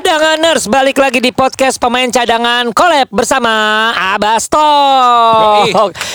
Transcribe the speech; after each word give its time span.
Cadanganers 0.00 0.64
balik 0.64 0.96
lagi 0.96 1.20
di 1.20 1.28
podcast 1.28 1.76
pemain 1.76 2.08
cadangan 2.08 2.72
collab 2.72 3.12
bersama 3.12 3.52
Abasto. 4.16 4.56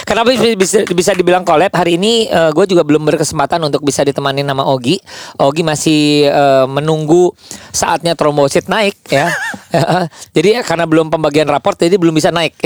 Kenapa 0.01 0.33
bisa, 0.33 0.81
bisa 0.89 1.13
dibilang 1.13 1.45
collab 1.45 1.69
hari 1.69 2.01
ini 2.01 2.25
gue 2.25 2.65
juga 2.65 2.81
belum 2.81 3.05
berkesempatan 3.05 3.61
untuk 3.61 3.85
bisa 3.85 4.01
ditemani 4.01 4.41
nama 4.41 4.65
Ogi. 4.65 4.97
Ogi 5.37 5.61
masih 5.61 6.25
eh, 6.25 6.65
menunggu 6.65 7.29
saatnya 7.69 8.17
trombosit 8.17 8.65
naik 8.65 8.97
ya. 9.05 9.29
jadi 10.35 10.65
karena 10.65 10.89
belum 10.89 11.13
pembagian 11.13 11.45
raport 11.45 11.77
jadi 11.77 12.01
belum 12.01 12.17
bisa 12.17 12.33
naik. 12.33 12.57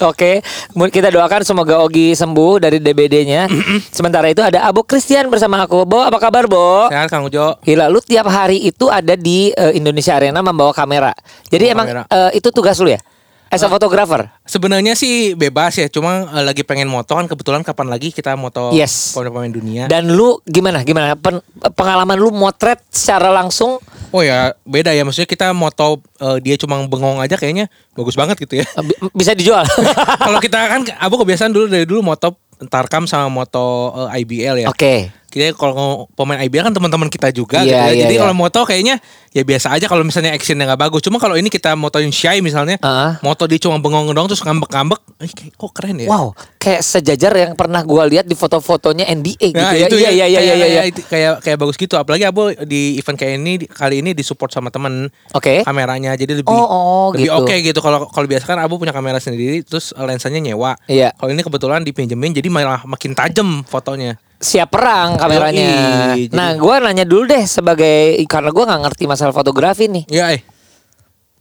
Oke, 0.00 0.40
kemudian 0.72 0.96
kita 0.96 1.12
doakan 1.12 1.44
semoga 1.44 1.76
Ogi 1.84 2.16
sembuh 2.16 2.56
dari 2.56 2.80
DBD-nya. 2.80 3.52
Sementara 3.92 4.32
itu 4.32 4.40
ada 4.40 4.64
Abu 4.64 4.80
Christian 4.80 5.28
bersama 5.28 5.60
aku. 5.68 5.84
Bo, 5.84 6.00
apa 6.00 6.16
kabar, 6.16 6.48
Bo? 6.48 6.88
Sehat 6.88 7.12
Kang 7.12 7.28
Ujo. 7.28 7.60
Gila, 7.60 7.92
lu 7.92 8.00
tiap 8.00 8.24
hari 8.32 8.64
itu 8.64 8.88
ada 8.88 9.12
di 9.12 9.52
eh, 9.52 9.76
Indonesia 9.76 9.89
Arena 9.92 10.38
membawa 10.38 10.70
kamera. 10.70 11.10
Jadi 11.46 11.64
Bawa 11.64 11.74
emang 11.74 11.86
kamera. 11.86 12.02
eh, 12.06 12.30
itu 12.34 12.48
tugas 12.48 12.78
lu 12.78 12.88
ya? 12.88 13.00
As 13.46 13.58
a 13.58 13.68
photographer. 13.68 14.30
Sebenarnya 14.44 14.94
sih 14.94 15.34
bebas 15.34 15.74
ya, 15.74 15.90
cuma 15.90 16.22
eh, 16.24 16.44
lagi 16.44 16.62
pengen 16.62 16.86
moto 16.86 17.12
kan 17.12 17.26
kebetulan 17.26 17.60
kapan 17.60 17.90
lagi 17.90 18.08
kita 18.08 18.34
moto 18.34 18.70
Yes. 18.70 19.10
pemain-pemain 19.10 19.50
dunia. 19.50 19.84
Dan 19.84 20.06
lu 20.08 20.38
gimana? 20.44 20.80
Gimana? 20.80 21.18
Pen- 21.18 21.42
pengalaman 21.74 22.14
lu 22.14 22.30
motret 22.30 22.78
secara 22.88 23.26
langsung 23.28 23.82
oh 24.10 24.22
ya 24.22 24.54
beda 24.64 24.90
ya, 24.90 25.02
maksudnya 25.02 25.26
kita 25.26 25.50
moto 25.50 25.98
eh, 26.16 26.38
dia 26.38 26.54
cuma 26.56 26.78
bengong 26.80 27.18
aja 27.18 27.34
kayaknya 27.34 27.66
bagus 27.90 28.14
banget 28.14 28.38
gitu 28.38 28.58
ya. 28.58 28.66
eh, 28.66 28.84
bi- 28.84 28.98
bisa 29.12 29.34
dijual. 29.34 29.66
Kalau 30.22 30.38
kita 30.38 30.58
kan, 30.68 30.86
abu 31.04 31.14
kebiasaan 31.16 31.50
dulu 31.50 31.66
dari 31.66 31.82
dulu 31.84 32.06
moto 32.06 32.38
Tarkam 32.60 33.08
sama 33.08 33.26
moto 33.26 33.66
eh, 34.06 34.20
IBL 34.20 34.62
ya. 34.62 34.68
Oke. 34.68 35.10
Kita 35.30 35.54
kalau 35.54 36.10
pemain 36.12 36.42
IBL 36.42 36.66
kan 36.66 36.74
teman-teman 36.74 37.06
kita 37.06 37.30
juga 37.30 37.62
Iya, 37.62 37.64
gitu 37.64 37.70
ya. 37.70 37.86
iya, 37.86 38.00
Jadi 38.02 38.14
iya. 38.18 38.20
kalau 38.20 38.34
moto 38.34 38.60
kayaknya 38.62 38.98
ya 39.30 39.46
biasa 39.46 39.70
aja 39.70 39.86
kalau 39.86 40.02
misalnya 40.02 40.34
actionnya 40.34 40.66
nggak 40.66 40.82
bagus. 40.82 41.00
Cuma 41.00 41.16
kalau 41.16 41.38
ini 41.38 41.46
kita 41.46 41.72
motoin 41.72 42.10
Shy 42.10 42.42
misalnya, 42.42 42.82
Ah. 42.82 43.14
moto 43.22 43.46
dia 43.46 43.56
cuma 43.56 43.78
bengong 43.78 44.10
doang 44.10 44.26
terus 44.26 44.42
ngambek-ngambek, 44.42 44.98
eh, 45.22 45.30
kayak 45.30 45.52
kok 45.54 45.70
keren 45.70 45.96
ya. 45.96 46.10
Wow, 46.10 46.34
kayak 46.58 46.82
sejajar 46.82 47.30
yang 47.32 47.54
pernah 47.54 47.78
gua 47.80 48.04
lihat 48.04 48.26
di 48.26 48.34
foto-fotonya 48.34 49.06
NBA 49.06 49.54
gitu 49.54 49.62
Nah, 49.62 49.70
ya. 49.70 49.86
itu 49.86 49.96
iya, 49.96 50.10
iya, 50.10 50.26
iya, 50.26 50.40
kayak, 50.42 50.56
iya, 50.58 50.66
iya. 50.66 50.82
kayak, 51.06 51.32
kayak 51.46 51.58
bagus 51.58 51.78
gitu. 51.78 51.94
Apalagi 51.94 52.26
Abu 52.26 52.50
di 52.66 52.98
event 52.98 53.14
kayak 53.14 53.38
ini 53.38 53.52
kali 53.64 54.02
ini 54.02 54.10
disupport 54.12 54.50
sama 54.50 54.68
temen 54.68 55.06
Oke. 55.30 55.62
kameranya 55.62 56.18
jadi 56.18 56.34
lebih 56.34 56.50
Oh, 56.50 56.66
oh, 56.66 57.06
lebih 57.14 57.30
gitu. 57.30 57.38
oke 57.38 57.54
gitu. 57.62 57.78
Kalau 57.78 58.10
kalau 58.10 58.26
biasa 58.26 58.44
kan 58.44 58.58
Abu 58.58 58.82
punya 58.82 58.90
kamera 58.90 59.22
sendiri 59.22 59.62
terus 59.62 59.94
lensanya 59.94 60.42
nyewa. 60.42 60.74
Iya. 60.84 61.14
Kalau 61.14 61.30
ini 61.30 61.40
kebetulan 61.40 61.80
dipinjemin 61.80 62.34
jadi 62.34 62.50
malah 62.50 62.82
makin 62.82 63.14
tajam 63.14 63.62
fotonya. 63.62 64.18
Siap 64.40 64.72
perang 64.72 65.20
kameranya. 65.20 65.68
Yoi, 66.16 66.32
Nah, 66.32 66.56
gua 66.56 66.80
nanya 66.80 67.04
dulu 67.04 67.28
deh 67.28 67.44
sebagai 67.44 68.16
karena 68.24 68.48
gua 68.48 68.64
nggak 68.72 68.82
ngerti 68.88 69.04
masalah 69.04 69.36
fotografi 69.36 69.84
nih. 69.84 70.08
Iya, 70.08 70.24
eh. 70.32 70.42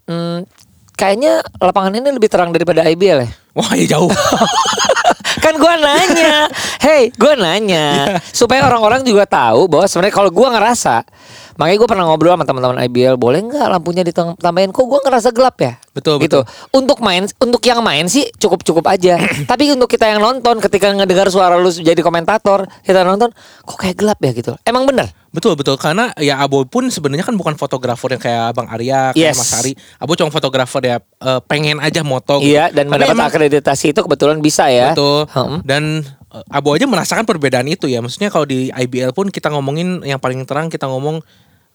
Hmm, 0.03 0.44
kayaknya 1.00 1.39
lapangan 1.64 1.95
ini 1.95 2.11
lebih 2.11 2.28
terang 2.28 2.52
daripada 2.52 2.83
IBL 2.83 3.23
ya. 3.23 3.30
Wah, 3.56 3.72
ya 3.80 3.95
jauh. 3.95 4.11
kan 5.44 5.56
gua 5.56 5.80
nanya, 5.80 6.52
hey, 6.86 7.08
gua 7.16 7.39
nanya 7.39 8.19
supaya 8.36 8.67
orang-orang 8.67 9.08
juga 9.08 9.23
tahu 9.23 9.72
bahwa 9.72 9.88
sebenarnya 9.88 10.16
kalau 10.19 10.31
gua 10.36 10.52
ngerasa, 10.59 11.08
makanya 11.60 11.78
gua 11.78 11.90
pernah 11.92 12.06
ngobrol 12.08 12.34
sama 12.34 12.47
teman-teman 12.47 12.80
IBL, 12.88 13.20
boleh 13.20 13.44
nggak 13.44 13.68
lampunya 13.68 14.02
ditambahin? 14.02 14.72
Kok 14.72 14.86
gua 14.88 15.03
ngerasa 15.03 15.30
gelap 15.30 15.59
ya? 15.59 15.75
Betul, 15.92 16.24
gitu. 16.24 16.42
betul. 16.42 16.44
Untuk 16.72 17.03
main, 17.03 17.28
untuk 17.38 17.59
yang 17.62 17.84
main 17.84 18.08
sih 18.08 18.31
cukup-cukup 18.34 18.88
aja. 18.88 19.20
Tapi 19.52 19.75
untuk 19.75 19.86
kita 19.86 20.08
yang 20.08 20.24
nonton, 20.24 20.58
ketika 20.58 20.88
ngedengar 20.90 21.28
suara 21.28 21.59
lu 21.59 21.68
jadi 21.68 22.00
komentator, 22.00 22.64
kita 22.81 23.03
nonton, 23.03 23.36
kok 23.62 23.75
kayak 23.75 24.00
gelap 24.00 24.18
ya 24.18 24.31
gitu. 24.31 24.56
Emang 24.64 24.88
bener? 24.88 25.12
betul 25.30 25.53
betul 25.53 25.78
karena 25.78 26.09
ya 26.18 26.42
Abu 26.42 26.66
pun 26.66 26.90
sebenarnya 26.90 27.22
kan 27.22 27.38
bukan 27.38 27.53
fotografer 27.53 28.18
yang 28.18 28.18
kayak 28.18 28.50
Bang 28.50 28.66
Arya, 28.66 29.14
kayak 29.14 29.30
Yes. 29.30 29.38
Mas 29.38 29.53
Ari. 29.62 29.78
Abu 30.02 30.18
cuma 30.18 30.34
fotografer 30.34 30.81
ya 30.81 30.98
eh, 30.98 31.40
pengen 31.46 31.78
aja 31.78 32.02
moto. 32.02 32.42
gitu. 32.42 32.58
Iya, 32.58 32.74
dan 32.74 32.90
Tapi 32.90 32.98
mendapat 32.98 33.14
emang- 33.14 33.30
akreditasi 33.30 33.94
itu 33.94 34.02
kebetulan 34.02 34.42
bisa 34.42 34.74
ya. 34.74 34.98
Betul. 34.98 35.30
Hmm. 35.30 35.62
Dan 35.62 36.02
eh, 36.34 36.44
Abu 36.50 36.74
aja 36.74 36.90
merasakan 36.90 37.30
perbedaan 37.30 37.69
itu 37.69 37.86
ya. 37.86 38.02
Maksudnya 38.02 38.34
kalau 38.34 38.50
di 38.50 38.74
IBL 38.74 39.14
pun 39.14 39.30
kita 39.30 39.53
ngomongin 39.53 40.02
yang 40.02 40.18
paling 40.18 40.42
terang 40.50 40.66
kita 40.66 40.90
ngomong 40.90 41.22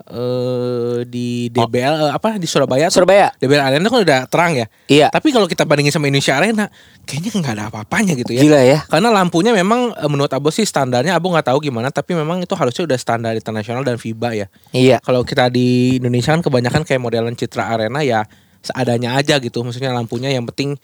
eh 0.05 1.07
di 1.09 1.49
DBL 1.49 2.11
eh, 2.11 2.13
apa 2.13 2.37
di 2.37 2.45
Surabaya 2.45 2.91
tuh, 2.91 3.01
Surabaya. 3.01 3.33
DBL 3.41 3.63
Arena 3.63 3.87
kan 3.89 4.01
udah 4.03 4.21
terang 4.29 4.53
ya. 4.59 4.67
Iya. 4.91 5.07
Tapi 5.09 5.31
kalau 5.31 5.47
kita 5.49 5.65
bandingin 5.65 5.95
sama 5.95 6.11
Indonesia 6.11 6.35
Arena, 6.37 6.67
kayaknya 7.07 7.31
nggak 7.41 7.55
ada 7.55 7.65
apa-apanya 7.71 8.13
gitu 8.19 8.37
ya. 8.37 8.43
Gila 8.45 8.61
ya. 8.67 8.79
Karena 8.91 9.09
lampunya 9.15 9.55
memang 9.55 9.95
eh, 9.97 10.11
menurut 10.11 10.29
Abu 10.35 10.53
sih 10.53 10.67
standarnya 10.67 11.17
Abu 11.17 11.31
nggak 11.33 11.49
tahu 11.49 11.63
gimana, 11.63 11.89
tapi 11.89 12.13
memang 12.19 12.43
itu 12.43 12.53
harusnya 12.53 12.85
udah 12.85 12.99
standar 12.99 13.33
internasional 13.33 13.81
dan 13.87 13.97
FIBA 13.97 14.31
ya. 14.35 14.47
Iya. 14.75 14.97
Kalau 15.01 15.25
kita 15.25 15.49
di 15.49 15.97
Indonesia 16.03 16.37
kan 16.37 16.43
kebanyakan 16.43 16.83
kayak 16.85 17.01
modelan 17.01 17.33
Citra 17.39 17.71
Arena 17.73 18.03
ya 18.03 18.27
seadanya 18.61 19.17
aja 19.17 19.41
gitu. 19.41 19.65
Maksudnya 19.65 19.95
lampunya 19.95 20.29
yang 20.29 20.45
penting 20.51 20.77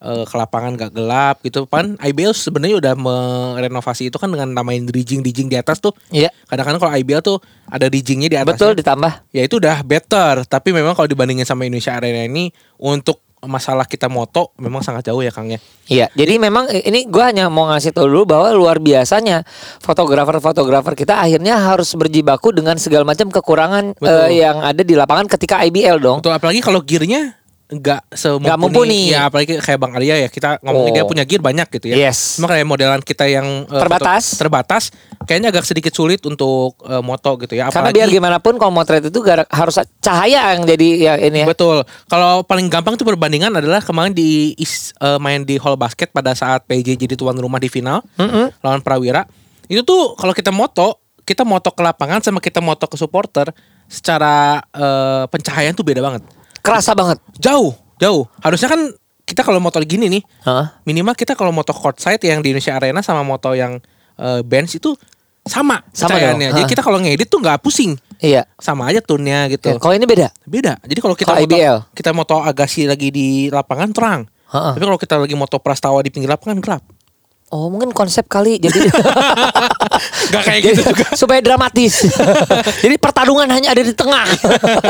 eh, 0.00 0.24
ke 0.24 0.34
lapangan 0.36 0.76
gak 0.76 0.92
gelap 0.92 1.36
gitu 1.44 1.64
kan. 1.68 1.96
IBL 2.00 2.32
sebenarnya 2.32 2.76
udah 2.80 2.94
merenovasi 2.96 4.08
itu 4.12 4.16
kan 4.16 4.28
dengan 4.28 4.52
namain 4.52 4.84
rijing-rijing 4.84 5.48
di 5.48 5.56
atas 5.56 5.80
tuh. 5.80 5.92
Iya. 6.12 6.32
Kadang-kadang 6.48 6.80
kalau 6.80 6.92
IBL 6.96 7.22
tuh 7.22 7.38
ada 7.68 7.86
rijingnya 7.88 8.28
di 8.32 8.38
atas. 8.38 8.56
Betul 8.56 8.76
ditambah. 8.78 9.30
Ya 9.32 9.42
itu 9.44 9.60
udah 9.60 9.80
better. 9.82 10.44
Tapi 10.46 10.72
memang 10.72 10.92
kalau 10.92 11.08
dibandingin 11.08 11.48
sama 11.48 11.64
Indonesia 11.64 11.96
Arena 11.96 12.24
ini 12.24 12.52
untuk 12.80 13.26
masalah 13.44 13.84
kita 13.84 14.08
moto 14.08 14.50
memang 14.56 14.80
sangat 14.80 15.08
jauh 15.08 15.22
ya 15.22 15.30
Kang 15.30 15.52
ya. 15.52 15.60
Iya, 15.86 16.06
jadi 16.16 16.40
memang 16.40 16.72
ini 16.72 17.06
gua 17.06 17.30
hanya 17.30 17.52
mau 17.52 17.70
ngasih 17.70 17.94
tahu 17.94 18.10
dulu 18.10 18.24
bahwa 18.24 18.48
luar 18.56 18.80
biasanya 18.82 19.46
fotografer-fotografer 19.84 20.96
kita 20.98 21.20
akhirnya 21.20 21.60
harus 21.60 21.94
berjibaku 21.94 22.56
dengan 22.56 22.80
segala 22.80 23.06
macam 23.06 23.30
kekurangan 23.30 23.94
eh, 24.02 24.30
yang 24.42 24.60
ada 24.60 24.82
di 24.82 24.96
lapangan 24.98 25.30
ketika 25.30 25.62
IBL 25.68 26.02
dong. 26.02 26.18
Betul 26.20 26.34
apalagi 26.34 26.60
kalau 26.64 26.82
gearnya 26.82 27.38
nggak 27.66 28.02
semumpuni. 28.08 28.46
Nggak 28.46 28.58
mumpuni. 28.58 29.00
Ya 29.10 29.20
apalagi 29.26 29.58
kayak 29.58 29.74
Bang 29.76 29.92
Arya 29.92 30.14
ya 30.18 30.28
kita 30.28 30.62
ngomongin 30.62 30.86
Oh. 30.86 30.94
dia 30.94 31.04
punya 31.04 31.24
gear 31.24 31.40
banyak 31.40 31.66
gitu 31.68 31.86
ya. 31.88 31.96
Yes. 32.00 32.38
Cuma 32.38 32.46
kayak 32.46 32.62
modelan 32.62 33.00
kita 33.00 33.26
yang 33.26 33.66
eh, 33.66 33.80
Terbatas. 33.82 34.22
foto- 34.28 34.38
terbatas 34.38 34.82
kayaknya 35.22 35.50
agak 35.50 35.64
sedikit 35.64 35.90
sulit 35.90 36.22
untuk 36.22 36.78
eh, 36.80 37.00
moto 37.00 37.34
gitu 37.36 37.52
ya. 37.52 37.66
Karena 37.66 37.90
Apalagi 37.90 37.98
biar 37.98 38.08
gimana 38.08 38.38
pun 38.38 38.54
kalau 38.54 38.70
motret 38.70 39.02
itu 39.02 39.18
gara- 39.18 39.48
harus 39.48 39.74
cahaya 39.98 40.54
yang 40.54 40.62
jadi 40.64 40.88
ya 40.96 41.12
ini 41.18 41.42
ya. 41.42 41.46
Betul. 41.46 41.82
Kalau 42.06 42.40
paling 42.40 42.66
gampang 42.66 42.94
tuh 42.94 43.02
perbandingan 43.04 43.50
adalah 43.52 43.80
kemarin 43.80 44.10
di 44.10 44.54
is- 44.56 44.94
eh, 44.96 45.18
main 45.18 45.42
di 45.42 45.58
hall 45.58 45.74
basket 45.74 46.08
pada 46.08 46.30
saat 46.32 46.62
PJ 46.64 46.94
jadi 46.96 47.14
tuan 47.14 47.34
rumah 47.34 47.58
di 47.58 47.66
final 47.66 48.06
Mm-mm. 48.14 48.54
lawan 48.60 48.78
Prawira. 48.78 49.26
Itu 49.66 49.82
tuh 49.82 50.14
kalau 50.14 50.30
kita 50.30 50.48
moto, 50.48 51.02
kita 51.20 51.42
moto 51.42 51.68
ke 51.68 51.82
lapangan 51.82 52.22
sama 52.22 52.38
kita 52.38 52.62
moto 52.62 52.86
ke 52.86 52.94
supporter 52.94 53.50
secara 53.86 54.62
eh, 54.68 55.24
pencahayaan 55.26 55.74
tuh 55.74 55.82
beda 55.82 55.98
banget. 55.98 56.22
Kerasa 56.66 56.92
banget. 56.98 57.18
Jauh, 57.38 57.72
jauh. 58.02 58.26
Harusnya 58.42 58.66
kan 58.66 58.80
kita 59.22 59.42
kalau 59.42 59.58
moto 59.58 59.78
gini 59.82 60.10
nih, 60.10 60.22
Hah? 60.42 60.82
minimal 60.82 61.14
kita 61.14 61.34
kalau 61.38 61.50
moto 61.50 61.70
courtside 61.74 62.22
yang 62.22 62.42
di 62.42 62.50
Indonesia 62.54 62.74
Arena 62.74 63.02
sama 63.02 63.22
moto 63.22 63.54
yang 63.54 63.78
eh, 64.18 64.40
bench 64.42 64.78
itu 64.78 64.94
sama 65.46 65.78
Sama 65.94 66.18
dong. 66.18 66.42
Jadi 66.42 66.62
kita 66.66 66.82
kalau 66.82 66.98
ngedit 66.98 67.30
tuh 67.30 67.38
nggak 67.38 67.62
pusing. 67.62 67.94
Iya. 68.18 68.50
Sama 68.58 68.90
aja 68.90 68.98
tune-nya 68.98 69.46
gitu. 69.46 69.70
Ya, 69.70 69.78
Kalau 69.78 69.94
ini 69.94 70.02
beda. 70.08 70.28
Beda. 70.42 70.74
Jadi 70.82 70.98
kalau 70.98 71.14
kita 71.14 71.30
Kalau 71.30 71.46
moto, 71.46 71.54
IBL? 71.54 71.76
kita 71.94 72.10
moto 72.10 72.36
agasi 72.42 72.90
lagi 72.90 73.14
di 73.14 73.46
lapangan 73.52 73.90
terang. 73.94 74.20
Ha-ha. 74.50 74.74
Tapi 74.74 74.82
kalau 74.82 74.98
kita 74.98 75.14
lagi 75.22 75.36
moto 75.38 75.58
prastawa 75.62 76.02
di 76.02 76.10
pinggir 76.10 76.30
lapangan 76.30 76.58
gelap. 76.58 76.82
Oh 77.54 77.70
mungkin 77.70 77.94
konsep 77.94 78.26
kali 78.26 78.58
jadi 78.58 78.74
Gak 80.34 80.42
kayak 80.42 80.60
Jadi, 80.60 80.70
gitu 80.74 80.82
juga. 80.92 81.06
supaya 81.14 81.40
dramatis. 81.40 82.04
jadi 82.84 82.98
pertarungan 82.98 83.46
hanya 83.48 83.72
ada 83.72 83.80
di 83.80 83.94
tengah. 83.94 84.26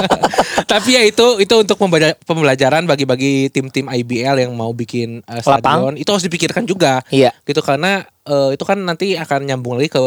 Tapi 0.72 0.88
ya 0.96 1.02
itu 1.04 1.38
itu 1.38 1.54
untuk 1.54 1.76
pembela- 1.76 2.16
pembelajaran 2.24 2.88
bagi-bagi 2.88 3.52
tim-tim 3.52 3.86
IBL 3.86 4.48
yang 4.48 4.52
mau 4.56 4.72
bikin 4.72 5.20
uh, 5.28 5.38
Lapang. 5.44 5.60
stadion 5.60 5.94
itu 6.00 6.08
harus 6.08 6.24
dipikirkan 6.24 6.64
juga. 6.64 7.04
Iya. 7.12 7.30
Gitu 7.44 7.60
karena 7.60 8.02
eh, 8.24 8.50
itu 8.56 8.64
kan 8.64 8.80
nanti 8.80 9.14
akan 9.14 9.46
nyambung 9.46 9.76
lagi 9.78 9.92
ke 9.92 10.02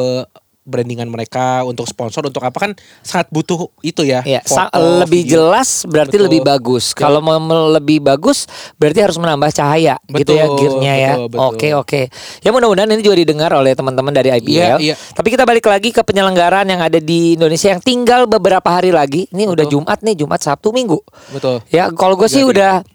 brandingan 0.69 1.09
mereka 1.09 1.65
untuk 1.65 1.89
sponsor 1.89 2.23
untuk 2.29 2.45
apa 2.45 2.55
kan 2.55 2.71
sangat 3.01 3.27
butuh 3.33 3.73
itu 3.81 4.05
ya. 4.05 4.21
Sa- 4.45 4.69
foto, 4.69 5.01
lebih 5.01 5.25
video. 5.25 5.49
jelas 5.49 5.83
berarti 5.89 6.15
Betul. 6.15 6.25
lebih 6.29 6.41
bagus. 6.45 6.93
Kalau 6.93 7.19
mau 7.19 7.35
lebih 7.73 7.99
bagus 8.05 8.45
berarti 8.77 8.99
harus 9.01 9.17
menambah 9.17 9.49
cahaya 9.49 9.97
gitu 10.13 10.37
ya 10.37 10.45
Betul, 10.45 10.57
gearnya 10.61 10.93
ya. 10.93 11.13
betul, 11.17 11.27
betul. 11.33 11.47
Oke 11.49 11.67
oke. 11.73 12.01
Ya 12.45 12.49
mudah-mudahan 12.53 12.89
ini 12.93 13.01
juga 13.01 13.17
didengar 13.17 13.51
oleh 13.57 13.73
teman-teman 13.73 14.13
dari 14.13 14.29
IBL. 14.37 14.77
Iya, 14.79 14.93
iya. 14.93 14.95
Tapi 14.95 15.27
kita 15.33 15.43
balik 15.49 15.65
lagi 15.65 15.89
ke 15.89 16.05
penyelenggaraan 16.05 16.69
yang 16.69 16.81
ada 16.85 17.01
di 17.01 17.33
Indonesia 17.35 17.73
yang 17.73 17.81
tinggal 17.81 18.29
beberapa 18.29 18.69
hari 18.69 18.93
lagi. 18.93 19.25
Ini 19.33 19.49
udah 19.49 19.65
Betul. 19.65 19.81
Jumat 19.81 19.99
nih, 20.05 20.15
Jumat 20.21 20.39
Sabtu 20.45 20.69
Minggu. 20.69 21.01
Betul. 21.33 21.65
Ya 21.73 21.89
kalau 21.89 22.13
gue 22.13 22.29
sih 22.29 22.45
udah 22.45 22.85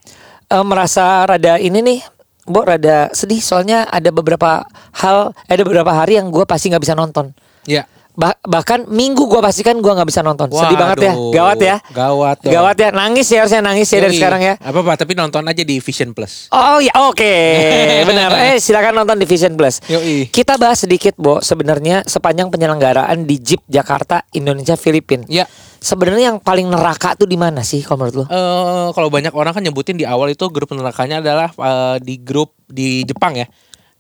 eh, 0.49 0.65
merasa 0.65 1.27
rada 1.27 1.59
ini 1.59 1.83
nih 1.83 2.01
Bo 2.45 2.61
rada 2.61 3.09
sedih 3.17 3.41
soalnya 3.41 3.89
ada 3.89 4.13
beberapa 4.13 4.69
hal, 5.01 5.33
ada 5.49 5.63
beberapa 5.65 5.89
hari 5.89 6.21
yang 6.21 6.29
gue 6.29 6.45
pasti 6.45 6.69
nggak 6.69 6.85
bisa 6.85 6.93
nonton. 6.93 7.33
Ya. 7.67 7.85
Bah- 8.15 8.39
bahkan 8.47 8.87
minggu 8.87 9.27
gue 9.27 9.43
pastikan 9.43 9.75
gue 9.83 9.91
nggak 9.91 10.07
bisa 10.07 10.23
nonton. 10.23 10.47
Sedih 10.47 10.79
banget 10.79 11.03
ya, 11.03 11.13
Waduh, 11.19 11.35
gawat 11.35 11.59
ya. 11.59 11.77
Gawat. 11.91 12.37
dong. 12.47 12.53
Gawat 12.55 12.77
ya, 12.79 12.89
nangis 12.95 13.27
ya 13.27 13.43
harusnya 13.43 13.59
nangis 13.59 13.91
ya 13.91 13.99
dari 13.99 14.15
Yoi. 14.15 14.19
sekarang 14.23 14.41
ya. 14.41 14.55
Apa 14.63 14.79
apa 14.87 14.93
tapi 14.95 15.19
nonton 15.19 15.43
aja 15.43 15.67
di 15.67 15.83
Vision 15.83 16.15
Plus. 16.15 16.47
Oh 16.55 16.79
ya 16.79 16.95
oke 17.11 17.35
benar 18.09 18.31
eh 18.47 18.63
silakan 18.63 19.03
nonton 19.03 19.19
di 19.19 19.27
Vision 19.27 19.59
Plus. 19.59 19.83
Yoi. 19.91 20.31
Kita 20.31 20.55
bahas 20.55 20.87
sedikit 20.87 21.19
Bo 21.19 21.43
sebenarnya 21.43 22.07
sepanjang 22.07 22.55
penyelenggaraan 22.55 23.27
di 23.27 23.43
Jeep 23.43 23.67
Jakarta 23.67 24.23
Indonesia 24.31 24.79
Filipina. 24.79 25.27
Ya. 25.27 25.51
Sebenarnya 25.83 26.33
yang 26.33 26.39
paling 26.39 26.71
neraka 26.71 27.13
tuh 27.13 27.27
di 27.27 27.35
mana 27.35 27.61
sih 27.61 27.83
kalau 27.83 28.07
menurut 28.07 28.15
lo? 28.15 28.25
eh 28.25 28.89
kalau 28.95 29.11
banyak 29.11 29.35
orang 29.35 29.53
kan 29.53 29.61
nyebutin 29.61 29.99
di 29.99 30.07
awal 30.07 30.31
itu 30.31 30.47
grup 30.49 30.71
nerakanya 30.71 31.19
adalah 31.19 31.51
eh, 31.51 31.97
di 31.99 32.23
grup 32.23 32.55
di 32.65 33.03
Jepang 33.03 33.35
ya. 33.35 33.51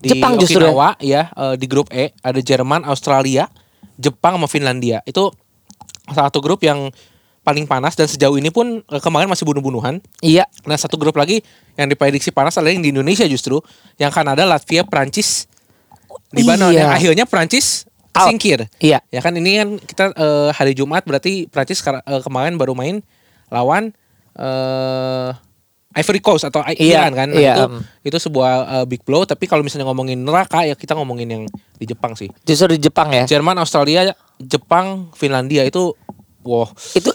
Di 0.04 0.12
Jepang 0.12 0.36
justru 0.36 0.60
ya? 0.60 0.68
Okinawa 0.68 0.88
ya, 1.00 1.22
eh, 1.32 1.54
di 1.56 1.66
grup 1.66 1.88
E 1.88 2.12
ada 2.20 2.36
Jerman, 2.36 2.84
Australia, 2.84 3.48
Jepang 3.96 4.36
sama 4.36 4.46
Finlandia. 4.46 5.00
Itu 5.08 5.32
salah 6.12 6.28
satu 6.28 6.44
grup 6.44 6.60
yang 6.60 6.92
paling 7.44 7.68
panas 7.68 7.92
dan 7.96 8.08
sejauh 8.08 8.36
ini 8.36 8.52
pun 8.52 8.84
eh, 8.84 9.00
kemarin 9.00 9.28
masih 9.28 9.48
bunuh-bunuhan. 9.48 10.04
Iya. 10.20 10.44
Nah, 10.68 10.76
satu 10.76 11.00
grup 11.00 11.16
lagi 11.16 11.40
yang 11.80 11.88
diprediksi 11.88 12.28
panas 12.28 12.56
adalah 12.60 12.76
yang 12.76 12.84
di 12.84 12.92
Indonesia 12.92 13.24
justru, 13.24 13.60
yang 13.96 14.12
Kanada, 14.12 14.44
Latvia, 14.44 14.84
Prancis 14.84 15.48
di 16.32 16.44
mana 16.44 16.68
Iya. 16.68 16.78
yang 16.84 16.90
akhirnya 16.92 17.24
Prancis 17.24 17.88
singkir. 18.14 18.68
Iya. 18.78 19.02
Ya 19.10 19.20
kan 19.24 19.34
ini 19.34 19.58
kan 19.58 19.68
kita 19.82 20.04
eh, 20.14 20.50
hari 20.52 20.72
Jumat 20.76 21.02
berarti 21.04 21.48
Prancis 21.48 21.80
eh, 21.84 22.22
kemarin 22.22 22.60
baru 22.60 22.76
main 22.76 23.00
lawan 23.52 23.92
eh 24.34 25.30
Ivory 25.94 26.18
Coast 26.18 26.44
atau 26.44 26.60
I- 26.62 26.74
Iya, 26.76 27.06
Iran 27.06 27.12
kan. 27.14 27.28
Nah, 27.30 27.38
iya, 27.38 27.54
itu 27.54 27.64
em. 27.64 27.74
itu 28.02 28.16
sebuah 28.20 28.52
eh, 28.66 28.84
big 28.84 29.02
blow 29.02 29.22
tapi 29.22 29.46
kalau 29.46 29.62
misalnya 29.62 29.86
ngomongin 29.86 30.18
neraka 30.18 30.62
ya 30.62 30.74
kita 30.74 30.92
ngomongin 30.92 31.28
yang 31.28 31.42
di 31.74 31.84
Jepang 31.84 32.14
sih. 32.14 32.26
Justru 32.42 32.74
di 32.74 32.82
Jepang 32.82 33.08
ya. 33.08 33.24
Jerman, 33.24 33.54
Australia, 33.56 34.10
Jepang, 34.36 35.08
Finlandia 35.12 35.62
itu 35.62 35.94
wow. 36.42 36.66
Itu 36.92 37.14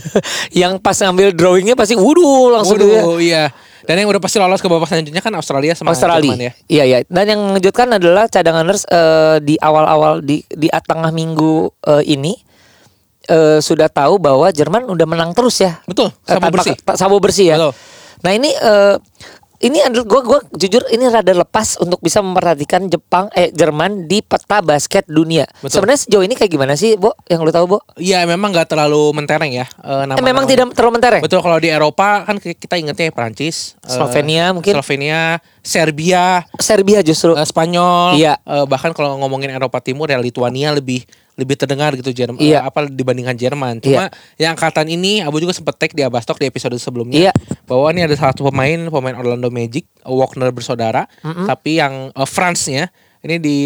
yang 0.60 0.76
pas 0.78 0.94
ngambil 0.94 1.32
drawingnya 1.32 1.74
pasti 1.74 1.96
wuduh 1.96 2.52
langsung. 2.52 2.76
Waduh, 2.76 3.18
iya. 3.18 3.48
Dan 3.82 3.96
yang 3.96 4.08
udah 4.08 4.20
pasti 4.20 4.36
lolos 4.36 4.60
ke 4.60 4.68
babak 4.68 4.84
selanjutnya 4.84 5.24
kan 5.24 5.32
Australia 5.32 5.72
sama 5.72 5.96
Australia. 5.96 6.28
Jerman 6.28 6.40
ya. 6.44 6.52
Iya 6.68 6.84
iya. 6.84 6.98
Dan 7.08 7.24
yang 7.26 7.40
mengejutkan 7.42 7.88
adalah 7.90 8.28
cadanganers 8.28 8.84
eh, 8.84 9.40
di 9.40 9.56
awal-awal 9.56 10.20
di 10.20 10.44
di 10.46 10.68
tengah 10.68 11.08
minggu 11.08 11.72
eh, 11.88 12.04
ini 12.06 12.36
eh, 13.26 13.58
sudah 13.58 13.88
tahu 13.88 14.20
bahwa 14.20 14.52
Jerman 14.52 14.84
udah 14.86 15.06
menang 15.08 15.32
terus 15.32 15.58
ya. 15.58 15.80
Betul, 15.84 16.12
sabu 16.20 16.36
tanpa- 16.38 16.54
bersih. 16.54 16.74
sabu 16.94 17.16
bersih 17.16 17.46
ya. 17.48 17.56
Betul. 17.56 17.72
Nah 18.20 18.32
ini 18.32 18.50
eh, 18.50 18.96
ini 19.58 19.82
adalah 19.82 20.06
gue 20.06 20.20
gua 20.22 20.40
jujur 20.52 20.86
ini 20.86 21.02
rada 21.04 21.34
lepas 21.34 21.74
untuk 21.76 21.98
bisa 21.98 22.22
memperhatikan 22.22 22.86
Jepang 22.86 23.26
eh 23.32 23.50
Jerman 23.50 24.06
di 24.06 24.22
peta 24.22 24.60
basket 24.60 25.02
dunia. 25.04 25.50
Sebenarnya 25.60 26.00
sejauh 26.00 26.22
ini 26.22 26.32
kayak 26.32 26.46
gimana 26.48 26.74
sih, 26.74 26.94
Bo? 26.94 27.18
Yang 27.26 27.40
lu 27.42 27.50
tahu, 27.50 27.66
Bo? 27.68 27.78
Iya 27.96 28.22
memang 28.24 28.54
nggak 28.54 28.68
terlalu 28.68 29.10
mentereng 29.12 29.50
ya. 29.50 29.66
eh, 29.66 29.90
Eh, 29.90 30.04
nama- 30.06 30.22
memang 30.22 30.46
tidak 30.46 30.70
terlalu 30.70 30.92
mentereng. 30.94 31.22
Betul 31.22 31.42
kalau 31.42 31.58
di 31.58 31.68
Eropa 31.68 32.22
kan 32.22 32.38
kita 32.38 32.74
ingetnya 32.76 33.10
Prancis, 33.10 33.74
eh, 33.82 33.90
Slovenia 33.90 34.54
mungkin. 34.54 34.78
Slovenia, 34.78 35.42
Serbia, 35.68 36.48
Serbia 36.56 36.98
justru. 37.00 37.32
eh, 37.32 37.44
Spanyol. 37.44 38.16
Iya. 38.16 38.40
eh, 38.40 38.64
bahkan 38.64 38.90
kalau 38.90 39.18
ngomongin 39.18 39.50
Eropa 39.50 39.78
Timur 39.78 40.08
ya 40.08 40.16
Lituania 40.16 40.72
lebih 40.72 41.04
lebih 41.36 41.54
terdengar 41.54 41.94
gitu 41.94 42.10
Jerman 42.10 42.34
Iya. 42.36 42.64
apa 42.64 42.88
dibandingkan 42.88 43.36
Jerman. 43.36 43.78
Cuma 43.78 44.08
yang 44.34 44.56
angkatan 44.56 44.88
ini 44.88 45.20
Abu 45.20 45.38
juga 45.38 45.52
sempat 45.52 45.76
tag 45.76 45.92
di 45.92 46.00
Abastok 46.00 46.34
di 46.36 46.48
episode 46.48 46.74
sebelumnya 46.76 47.20
Iya. 47.20 47.32
bahwa 47.62 47.86
ini 47.90 48.02
ada 48.02 48.16
salah 48.16 48.32
satu 48.32 48.48
pemain 48.48 48.88
pemain 48.88 49.14
Orlando 49.14 49.46
Magic, 49.48 49.86
Wagner 50.02 50.50
bersaudara, 50.50 51.04
tapi 51.22 51.76
yang 51.76 52.10
eh, 52.10 52.26
France-nya 52.26 52.88
ini 53.20 53.36
di 53.36 53.58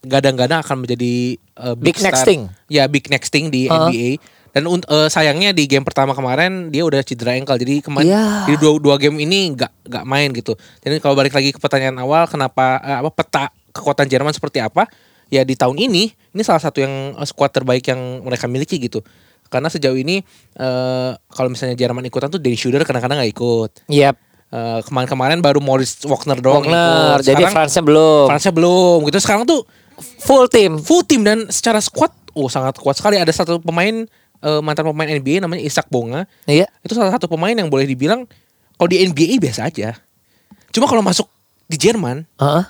gadang-gadang 0.00 0.62
akan 0.62 0.76
menjadi 0.80 1.36
eh, 1.36 1.74
Big 1.76 1.98
next 1.98 2.24
star. 2.24 2.26
thing. 2.26 2.48
Ya, 2.66 2.86
big 2.86 3.04
next 3.08 3.28
thing 3.28 3.50
di 3.50 3.66
Uh-huh. 3.66 3.90
NBA. 3.90 4.16
Dan 4.50 4.66
eh, 4.66 5.08
sayangnya 5.08 5.50
di 5.50 5.64
game 5.64 5.82
pertama 5.82 6.10
kemarin 6.10 6.68
dia 6.68 6.82
udah 6.82 7.00
cedera 7.00 7.32
ankle. 7.32 7.54
Jadi 7.54 7.80
kemarin 7.80 8.06
Iya. 8.06 8.24
di 8.46 8.54
dua, 8.56 8.76
dua 8.76 8.96
game 8.96 9.20
ini 9.20 9.54
nggak 9.54 9.86
nggak 9.86 10.04
main 10.04 10.28
gitu. 10.30 10.54
Jadi 10.80 10.98
kalau 10.98 11.14
balik 11.14 11.30
lagi 11.30 11.50
ke 11.50 11.58
pertanyaan 11.58 11.98
awal 11.98 12.26
kenapa 12.26 12.78
eh, 12.80 12.96
apa 12.98 13.10
peta 13.10 13.44
kekuatan 13.70 14.06
Jerman 14.06 14.32
seperti 14.32 14.58
apa? 14.58 14.90
Ya 15.30 15.46
di 15.46 15.54
tahun 15.54 15.78
ini 15.78 16.10
ini 16.10 16.42
salah 16.42 16.58
satu 16.58 16.78
yang 16.78 16.90
eh, 17.14 17.26
skuad 17.26 17.50
terbaik 17.50 17.86
yang 17.86 17.98
mereka 18.20 18.44
miliki 18.44 18.76
gitu. 18.76 19.02
Karena 19.46 19.66
sejauh 19.66 19.94
ini 19.94 20.22
eh, 20.54 21.10
kalau 21.30 21.48
misalnya 21.48 21.74
Jerman 21.74 22.02
ikutan 22.04 22.26
tuh 22.26 22.38
Dennis 22.38 22.58
Schroeder 22.58 22.82
kadang-kadang 22.82 23.22
nggak 23.22 23.32
ikut. 23.32 23.70
Yap. 23.86 24.18
Eh, 24.50 24.80
kemarin-kemarin 24.82 25.38
baru 25.38 25.62
Morris 25.62 26.02
Wagner 26.02 26.42
doang 26.42 26.66
Wagner. 26.66 27.22
ikut. 27.22 27.26
Jadi 27.30 27.42
France-nya 27.46 27.82
belum. 27.82 28.26
France-nya 28.26 28.50
belum 28.50 28.98
gitu. 29.06 29.18
Sekarang 29.18 29.46
tuh 29.46 29.62
Full 30.00 30.48
team. 30.48 30.80
full 30.80 31.04
tim 31.04 31.20
dan 31.20 31.44
secara 31.52 31.76
squad 31.76 32.08
oh 32.32 32.48
sangat 32.48 32.80
kuat 32.80 32.96
sekali. 32.96 33.14
Ada 33.14 33.30
satu 33.36 33.60
pemain 33.60 34.08
eh, 34.40 34.60
mantan 34.60 34.84
pemain 34.88 35.08
NBA 35.08 35.40
namanya 35.40 35.62
Isak 35.62 35.86
Bonga. 35.88 36.24
Iya. 36.44 36.66
Itu 36.80 36.96
salah 36.96 37.12
satu 37.14 37.28
pemain 37.28 37.52
yang 37.52 37.68
boleh 37.68 37.84
dibilang 37.84 38.24
kalau 38.76 38.88
di 38.88 39.04
NBA 39.04 39.38
biasa 39.38 39.68
aja. 39.68 39.96
Cuma 40.70 40.88
kalau 40.88 41.04
masuk 41.04 41.26
di 41.66 41.76
Jerman 41.76 42.24
Heeh. 42.38 42.64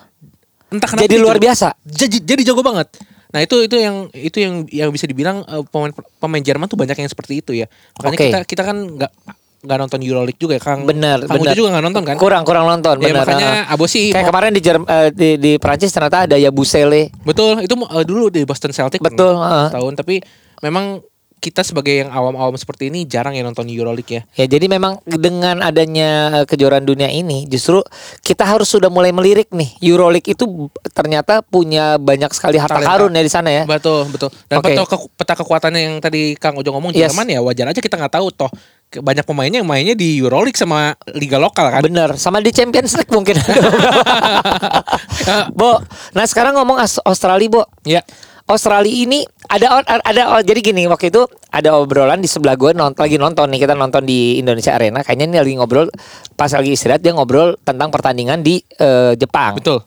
entah 0.71 0.89
kenapa 0.89 1.07
Jadi 1.09 1.15
gitu. 1.17 1.25
luar 1.25 1.39
biasa. 1.39 1.75
Jadi, 1.83 2.17
jadi 2.23 2.43
jago 2.53 2.61
banget. 2.61 2.89
Nah 3.31 3.41
itu 3.47 3.63
itu 3.63 3.77
yang 3.79 4.11
itu 4.11 4.39
yang 4.43 4.55
yang 4.69 4.91
bisa 4.91 5.07
dibilang 5.07 5.47
eh, 5.47 5.63
pemain 5.71 5.95
pemain 6.19 6.43
Jerman 6.43 6.67
tuh 6.67 6.75
banyak 6.77 6.99
yang 6.99 7.11
seperti 7.11 7.41
itu 7.41 7.53
ya. 7.55 7.67
Makanya 7.99 8.17
Oke. 8.19 8.27
kita 8.27 8.39
kita 8.45 8.63
kan 8.67 8.77
nggak 8.77 9.13
nggak 9.61 9.77
nonton 9.77 10.01
Euroleague 10.01 10.41
juga 10.41 10.57
ya 10.57 10.63
Kang. 10.65 10.89
Benar, 10.89 11.29
Kang 11.29 11.37
Ujo 11.37 11.45
benar. 11.45 11.57
juga 11.57 11.69
nggak 11.77 11.85
nonton 11.85 12.03
kan? 12.09 12.17
Kurang 12.17 12.43
kurang 12.49 12.65
nonton, 12.65 12.97
Ya, 12.97 13.13
benar. 13.13 13.29
makanya 13.29 13.49
Heeh. 13.69 13.73
Abo 13.77 13.85
sih 13.85 14.09
Kayak 14.09 14.33
kemarin 14.33 14.51
di 14.57 14.63
Jerm, 14.65 14.83
eh, 14.89 15.09
di 15.13 15.29
di 15.37 15.53
Prancis 15.61 15.93
ternyata 15.93 16.25
ada 16.25 16.37
Yabusele. 16.41 17.13
Betul, 17.21 17.61
itu 17.61 17.75
eh, 17.77 18.05
dulu 18.09 18.33
di 18.33 18.43
Boston 18.49 18.73
Celtics. 18.73 19.05
Betul, 19.05 19.37
heeh. 19.37 19.69
Tahun 19.69 19.93
tapi 20.01 20.25
memang 20.65 21.05
kita 21.41 21.65
sebagai 21.65 21.91
yang 21.99 22.13
awam-awam 22.13 22.53
seperti 22.55 22.87
ini 22.87 23.03
jarang 23.03 23.33
ya 23.33 23.41
nonton 23.41 23.65
Euroleague 23.65 24.13
ya. 24.13 24.23
Ya 24.37 24.47
jadi 24.47 24.69
memang 24.69 25.01
dengan 25.03 25.59
adanya 25.59 26.11
eh, 26.35 26.45
kejuaraan 26.45 26.85
dunia 26.85 27.09
ini 27.09 27.45
justru 27.45 27.81
kita 28.21 28.45
harus 28.45 28.69
sudah 28.69 28.87
mulai 28.87 29.09
melirik 29.09 29.49
nih 29.51 29.81
Euroleague 29.81 30.29
itu 30.29 30.45
ternyata 30.91 31.41
punya 31.41 31.97
banyak 31.97 32.29
sekali 32.31 32.55
harta 32.55 32.77
Talenta. 32.77 32.93
karun 32.93 33.13
ya 33.13 33.23
di 33.23 33.33
sana 33.33 33.49
ya. 33.49 33.65
Betul, 33.65 34.07
betul. 34.07 34.29
Dan 34.47 34.61
Oke. 34.61 34.71
peta, 34.71 34.83
ke- 34.85 35.11
peta 35.17 35.35
kekuatannya 35.35 35.81
yang 35.81 35.97
tadi 35.99 36.37
Kang 36.37 36.55
Ojo 36.55 36.69
ngomong 36.71 36.93
Yes. 36.93 37.09
Jerman 37.09 37.27
ya 37.27 37.41
wajar 37.41 37.67
aja 37.67 37.81
kita 37.81 37.97
nggak 37.97 38.15
tahu 38.15 38.29
toh 38.31 38.53
banyak 38.93 39.23
pemainnya 39.23 39.63
yang 39.63 39.71
mainnya 39.71 39.95
di 39.95 40.19
Euroleague 40.19 40.59
sama 40.59 40.93
liga 41.15 41.39
lokal 41.39 41.71
kan. 41.71 41.81
Bener, 41.81 42.19
sama 42.19 42.39
di 42.39 42.51
Champions 42.51 42.93
League 42.93 43.09
mungkin. 43.09 43.39
Bo, 45.55 45.79
nah 46.11 46.25
sekarang 46.25 46.57
ngomong 46.57 46.77
Aus- 46.77 47.03
Australia, 47.03 47.49
Bo. 47.49 47.63
Ya. 47.83 48.03
Australia 48.51 48.91
ini 48.91 49.23
ada 49.47 49.83
ada 49.87 50.43
jadi 50.43 50.59
gini 50.59 50.91
waktu 50.91 51.15
itu 51.15 51.23
ada 51.55 51.79
obrolan 51.79 52.19
di 52.19 52.27
sebelah 52.27 52.59
gue 52.59 52.75
nonton 52.75 52.99
lagi 52.99 53.17
nonton 53.17 53.47
nih 53.47 53.61
kita 53.63 53.75
nonton 53.79 54.03
di 54.03 54.43
Indonesia 54.43 54.75
Arena 54.75 55.07
kayaknya 55.07 55.27
ini 55.31 55.37
lagi 55.39 55.55
ngobrol 55.55 55.87
pas 56.35 56.51
lagi 56.51 56.75
istirahat 56.75 56.99
dia 56.99 57.15
ngobrol 57.15 57.55
tentang 57.63 57.95
pertandingan 57.95 58.43
di 58.43 58.59
eh, 58.79 59.15
Jepang. 59.15 59.63
Betul. 59.63 59.87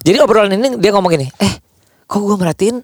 Jadi 0.00 0.16
obrolan 0.18 0.56
ini 0.56 0.80
dia 0.80 0.90
ngomong 0.96 1.12
gini, 1.12 1.28
eh 1.28 1.52
kok 2.08 2.24
gue 2.24 2.36
merhatiin 2.40 2.80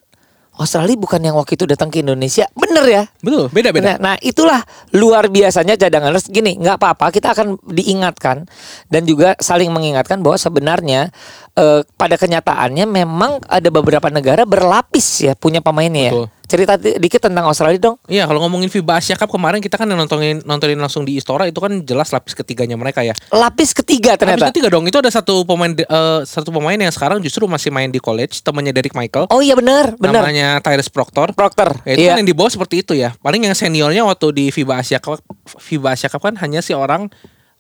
Australia 0.57 0.97
bukan 0.97 1.21
yang 1.21 1.37
waktu 1.37 1.61
itu 1.61 1.69
datang 1.69 1.93
ke 1.93 2.01
Indonesia, 2.01 2.49
bener 2.57 2.85
ya? 2.89 3.03
Betul, 3.21 3.53
beda-beda. 3.53 3.97
Nah, 3.97 3.97
nah, 4.01 4.17
itulah 4.25 4.65
luar 4.97 5.29
biasanya 5.29 5.77
cadanganers. 5.77 6.33
Gini, 6.33 6.57
nggak 6.57 6.81
apa-apa, 6.81 7.13
kita 7.13 7.37
akan 7.37 7.61
diingatkan 7.69 8.49
dan 8.89 9.03
juga 9.05 9.37
saling 9.37 9.69
mengingatkan 9.69 10.25
bahwa 10.25 10.41
sebenarnya 10.41 11.13
eh, 11.61 11.85
pada 12.01 12.17
kenyataannya 12.17 12.89
memang 12.89 13.45
ada 13.45 13.69
beberapa 13.69 14.09
negara 14.09 14.49
berlapis 14.49 15.29
ya 15.29 15.33
punya 15.37 15.61
pemainnya. 15.61 16.09
Ya. 16.09 16.13
Cerita 16.47 16.75
di- 16.75 16.95
dikit 16.97 17.19
tentang 17.21 17.45
Australia 17.45 17.77
dong. 17.77 17.97
Iya, 18.07 18.25
kalau 18.25 18.39
ngomongin 18.41 18.67
FIBA 18.67 18.97
Asia 18.97 19.15
Cup 19.15 19.29
kemarin 19.29 19.59
kita 19.59 19.75
kan 19.75 19.85
nontonin 19.85 20.41
nontonin 20.41 20.75
langsung 20.77 21.03
di 21.03 21.15
Istora 21.15 21.45
itu 21.45 21.59
kan 21.59 21.83
jelas 21.83 22.09
lapis 22.09 22.33
ketiganya 22.33 22.75
mereka 22.75 23.03
ya. 23.03 23.13
Lapis 23.29 23.71
ketiga 23.73 24.15
ternyata. 24.15 24.47
Lapis 24.47 24.55
ketiga 24.55 24.69
dong, 24.69 24.85
itu 24.85 24.95
ada 24.95 25.09
satu 25.09 25.43
pemain 25.43 25.71
eh, 25.71 25.85
satu 26.23 26.49
pemain 26.49 26.75
yang 26.77 26.89
sekarang 26.89 27.19
justru 27.19 27.45
masih 27.45 27.69
main 27.69 27.89
di 27.89 27.99
college, 27.99 28.41
temannya 28.41 28.71
Derek 28.71 28.95
Michael. 28.95 29.27
Oh 29.29 29.43
iya 29.43 29.53
benar, 29.53 29.93
benar. 29.97 30.23
Namanya 30.23 30.63
Tyrese 30.63 30.89
Proctor. 30.89 31.35
Proctor. 31.35 31.83
Ya, 31.83 31.93
itu 31.93 32.03
Iya. 32.03 32.11
kan 32.15 32.19
yang 32.23 32.29
di 32.31 32.37
bawah 32.37 32.49
seperti 32.49 32.81
itu 32.81 32.95
ya. 32.95 33.11
Paling 33.19 33.43
yang 33.43 33.55
seniornya 33.55 34.03
waktu 34.03 34.27
di 34.31 34.45
FIBA 34.49 34.81
Asia 34.81 34.99
Cup, 34.99 35.19
FIBA 35.45 35.93
Asia 35.93 36.07
Cup 36.07 36.23
kan 36.23 36.39
hanya 36.39 36.63
si 36.63 36.71
orang 36.71 37.11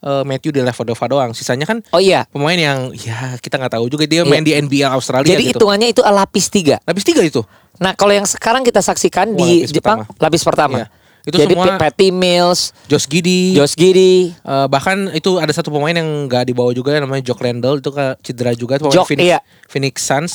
eh, 0.01 0.23
Matthew 0.23 0.53
Dellavedova 0.53 1.05
doang. 1.07 1.31
Sisanya 1.33 1.65
kan 1.65 1.81
Oh 1.91 2.01
iya. 2.01 2.25
pemain 2.29 2.57
yang 2.57 2.91
ya 2.93 3.39
kita 3.39 3.57
nggak 3.57 3.79
tahu 3.79 3.87
juga 3.87 4.05
dia 4.05 4.23
Iya. 4.23 4.29
main 4.29 4.43
di 4.43 4.53
NBL 4.53 4.93
Australia 4.93 5.29
Jadi 5.29 5.53
gitu. 5.53 5.63
hitungannya 5.63 5.89
itu 5.91 6.01
lapis 6.01 6.47
tiga. 6.49 6.77
Lapis 6.83 7.05
tiga 7.05 7.23
itu. 7.23 7.41
Nah, 7.77 7.93
kalau 7.93 8.11
yang 8.11 8.25
sekarang 8.25 8.65
kita 8.65 8.81
saksikan 8.81 9.33
Wah, 9.33 9.39
di 9.39 9.63
lapis 9.63 9.73
Jepang 9.73 9.99
pertama. 10.03 10.21
lapis 10.21 10.43
pertama. 10.43 10.79
Iya. 10.79 10.89
Itu 11.27 11.43
Jadi 11.43 11.59
semua- 11.59 11.75
Patty 11.75 12.09
Mills, 12.15 12.71
Josh 12.87 13.11
Giddy. 13.11 13.51
Josh 13.53 13.75
Giddy, 13.75 14.31
Eh, 14.31 14.67
bahkan 14.71 15.11
itu 15.11 15.37
ada 15.37 15.51
satu 15.51 15.69
pemain 15.69 15.91
yang 15.91 16.07
nggak 16.25 16.47
dibawa 16.47 16.71
juga 16.71 16.95
namanya 16.97 17.19
Jock 17.21 17.43
Randall 17.43 17.83
itu 17.83 17.91
ke 17.91 18.07
cedera 18.23 18.55
juga 18.55 18.79
pemain 18.79 18.95
Jock, 18.95 19.11
Phoenix, 19.11 19.27
iya. 19.27 19.39
Phoenix 19.67 19.95
Suns 20.01 20.33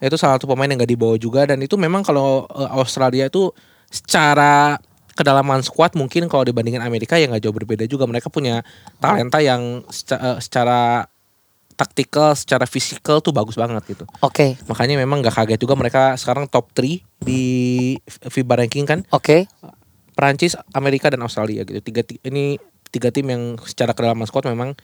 itu 0.00 0.16
salah 0.16 0.34
satu 0.34 0.48
pemain 0.48 0.64
yang 0.64 0.80
nggak 0.80 0.88
dibawa 0.90 1.14
juga 1.14 1.44
dan 1.44 1.60
itu 1.60 1.76
memang 1.76 2.00
kalau 2.00 2.48
eh, 2.48 2.70
Australia 2.72 3.28
itu 3.28 3.52
secara 3.92 4.80
kedalaman 5.20 5.60
squad 5.60 5.92
mungkin 5.92 6.24
kalau 6.26 6.42
dibandingin 6.42 6.80
Amerika 6.80 7.20
ya 7.20 7.28
nggak 7.28 7.44
jauh 7.44 7.52
berbeda 7.52 7.84
juga 7.84 8.08
mereka 8.08 8.32
punya 8.32 8.64
talenta 8.96 9.38
yang 9.38 9.84
seca- 9.86 10.16
eh, 10.16 10.38
secara 10.40 11.04
taktikal, 11.76 12.36
secara 12.36 12.64
fisikal 12.64 13.20
tuh 13.20 13.32
bagus 13.32 13.56
banget 13.56 13.80
gitu. 13.88 14.04
Oke. 14.20 14.56
Makanya 14.68 15.00
memang 15.00 15.20
nggak 15.20 15.32
kaget 15.32 15.60
juga 15.60 15.72
mereka 15.76 16.12
sekarang 16.16 16.44
top 16.44 16.68
3 16.72 17.00
di 17.18 17.42
FIBA 18.04 18.64
ranking 18.64 18.84
kan. 18.84 19.00
Oke. 19.08 19.48
Perancis, 20.12 20.56
Amerika 20.72 21.08
dan 21.08 21.24
Australia 21.24 21.64
gitu. 21.64 21.80
Tiga 21.80 22.04
ti- 22.04 22.20
ini 22.20 22.60
tiga 22.92 23.08
tim 23.08 23.24
yang 23.24 23.42
secara 23.64 23.96
kedalaman 23.96 24.28
squad 24.28 24.44
memang 24.44 24.76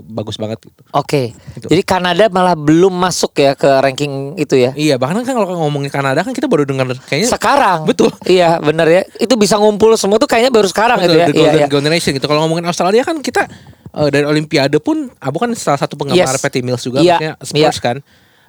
bagus 0.00 0.40
banget 0.40 0.64
gitu. 0.64 0.80
Oke. 0.90 1.36
Gitu. 1.54 1.68
Jadi 1.68 1.82
Kanada 1.84 2.24
malah 2.32 2.56
belum 2.56 2.90
masuk 2.90 3.36
ya 3.36 3.52
ke 3.52 3.68
ranking 3.68 4.32
itu 4.34 4.56
ya. 4.56 4.72
Iya, 4.72 4.96
bahkan 4.96 5.20
kan 5.20 5.36
kalau 5.36 5.60
ngomongin 5.60 5.92
Kanada 5.92 6.24
kan 6.24 6.32
kita 6.32 6.48
baru 6.48 6.64
dengar 6.64 6.88
kayaknya 7.04 7.28
Sekarang. 7.28 7.84
Betul. 7.84 8.08
Iya, 8.24 8.56
bener 8.64 8.86
ya. 8.88 9.02
Itu 9.20 9.36
bisa 9.36 9.60
ngumpul 9.60 9.92
semua 10.00 10.16
tuh 10.16 10.24
kayaknya 10.24 10.48
baru 10.48 10.64
sekarang 10.66 10.96
Betul, 10.98 11.12
gitu 11.12 11.20
ya. 11.20 11.26
the 11.28 11.34
Iya, 11.36 11.40
golden 11.44 11.60
iya. 11.60 11.68
generation 11.68 12.10
gitu. 12.16 12.26
Kalau 12.26 12.40
ngomongin 12.48 12.64
Australia 12.64 13.04
kan 13.04 13.20
kita 13.20 13.44
eh, 13.92 14.08
dari 14.08 14.24
Olimpiade 14.24 14.80
pun 14.80 15.12
Abu 15.20 15.36
kan 15.36 15.52
salah 15.52 15.76
satu 15.78 16.00
penggemar 16.00 16.32
Yes. 16.32 16.40
Patty 16.40 16.64
Mills 16.64 16.80
juga 16.80 17.04
Iya, 17.04 17.36
maksudnya 17.36 17.68
Spurs 17.70 17.78
kan. 17.78 17.96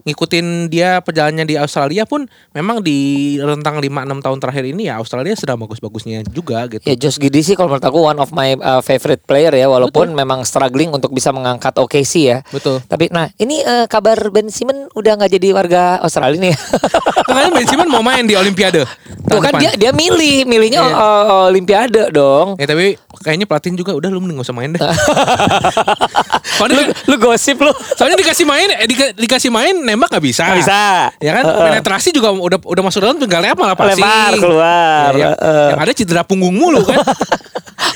Ngikutin 0.05 0.69
dia 0.69 1.01
perjalanannya 1.01 1.45
di 1.45 1.57
Australia 1.57 2.05
pun 2.05 2.23
memang 2.53 2.77
di 2.77 2.97
rentang 3.35 3.81
5 3.81 3.89
6 3.89 4.21
tahun 4.21 4.37
terakhir 4.37 4.63
ini 4.69 4.85
ya 4.85 5.01
Australia 5.01 5.33
sedang 5.33 5.57
bagus-bagusnya 5.57 6.21
juga 6.29 6.69
gitu. 6.69 6.85
Ya 6.85 6.93
Josh 6.93 7.17
Giddey 7.17 7.41
sih 7.41 7.57
kalau 7.57 7.73
menurut 7.73 7.81
aku 7.83 7.99
one 8.05 8.21
of 8.21 8.29
my 8.29 8.53
uh, 8.55 8.79
favorite 8.79 9.25
player 9.25 9.49
ya 9.49 9.65
walaupun 9.65 10.13
memang 10.13 10.45
struggling 10.45 10.93
untuk 10.93 11.09
bisa 11.09 11.33
mengangkat 11.33 11.73
OKC 11.73 12.13
ya. 12.21 12.37
Betul. 12.45 12.85
Tapi 12.85 13.09
nah 13.09 13.33
ini 13.35 13.59
eh, 13.59 13.89
kabar 13.89 14.29
Ben 14.29 14.45
Simmons 14.45 14.93
udah 14.93 15.17
nggak 15.17 15.31
jadi 15.31 15.47
warga 15.51 15.97
Australia 15.97 16.37
nih. 16.39 16.55
Makanya 17.27 17.49
Ben 17.51 17.65
Simmons 17.65 17.89
mau 17.89 18.05
main 18.05 18.21
di 18.21 18.37
Olimpiade. 18.37 18.85
Tuh 19.25 19.41
kan 19.41 19.57
depan. 19.57 19.61
dia 19.65 19.71
dia 19.73 19.89
milih, 19.89 20.45
milihnya 20.45 20.85
Iya. 20.85 20.93
uh, 20.93 21.49
Olimpiade 21.49 22.13
dong. 22.13 22.61
Ya 22.61 22.69
tapi 22.69 22.93
kayaknya 23.19 23.49
pelatih 23.49 23.73
juga 23.73 23.97
udah 23.97 24.13
lu 24.13 24.21
mending 24.21 24.37
gak 24.37 24.45
usah 24.45 24.53
main 24.53 24.69
deh. 24.69 24.81
soalnya, 26.57 26.93
Lu 27.05 27.17
gosip 27.17 27.57
lu. 27.57 27.73
soalnya 27.95 28.15
dikasih 28.15 28.45
main, 28.45 28.69
eh, 28.71 28.85
dika- 28.85 29.13
dikasih 29.13 29.49
main 29.49 29.73
nembak 29.95 30.11
gak 30.11 30.21
bisa. 30.21 30.43
Nggak 30.45 30.59
bisa. 30.61 30.81
Ya 31.17 31.31
kan 31.33 31.43
Heeh. 31.43 31.63
penetrasi 31.71 32.09
juga 32.11 32.29
udah 32.29 32.59
udah 32.59 32.83
masuk 32.83 32.99
dalam 32.99 33.15
tinggal 33.15 33.39
lempar 33.39 33.63
malah 33.65 33.73
passing. 33.73 33.97
Lempar 33.97 34.31
keluar. 34.35 35.09
Ya, 35.11 35.17
yang, 35.17 35.33
Heeh. 35.33 35.67
yang 35.71 35.79
ada 35.79 35.91
cedera 35.91 36.21
punggung 36.21 36.51
mulu 36.51 36.83
kan. 36.83 36.99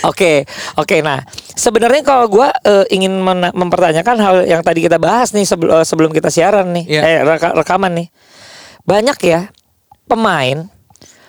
Oke, 0.02 0.48
oke. 0.76 1.04
Nah, 1.04 1.20
sebenarnya 1.52 2.00
kalau 2.02 2.28
gua 2.28 2.56
eh, 2.58 2.88
ingin 2.90 3.20
mempertanyakan 3.52 4.16
hal 4.18 4.36
yang 4.46 4.64
tadi 4.64 4.80
kita 4.80 4.96
bahas 4.96 5.32
nih 5.32 5.44
sebelum 5.44 5.72
eh, 5.74 5.84
sebelum 5.84 6.12
kita 6.12 6.32
siaran 6.32 6.72
nih, 6.72 6.86
Iya. 6.88 7.02
eh 7.02 7.18
reka- 7.22 7.52
rekaman 7.54 7.92
nih, 7.94 8.08
banyak 8.82 9.18
ya 9.20 9.52
pemain 10.06 10.72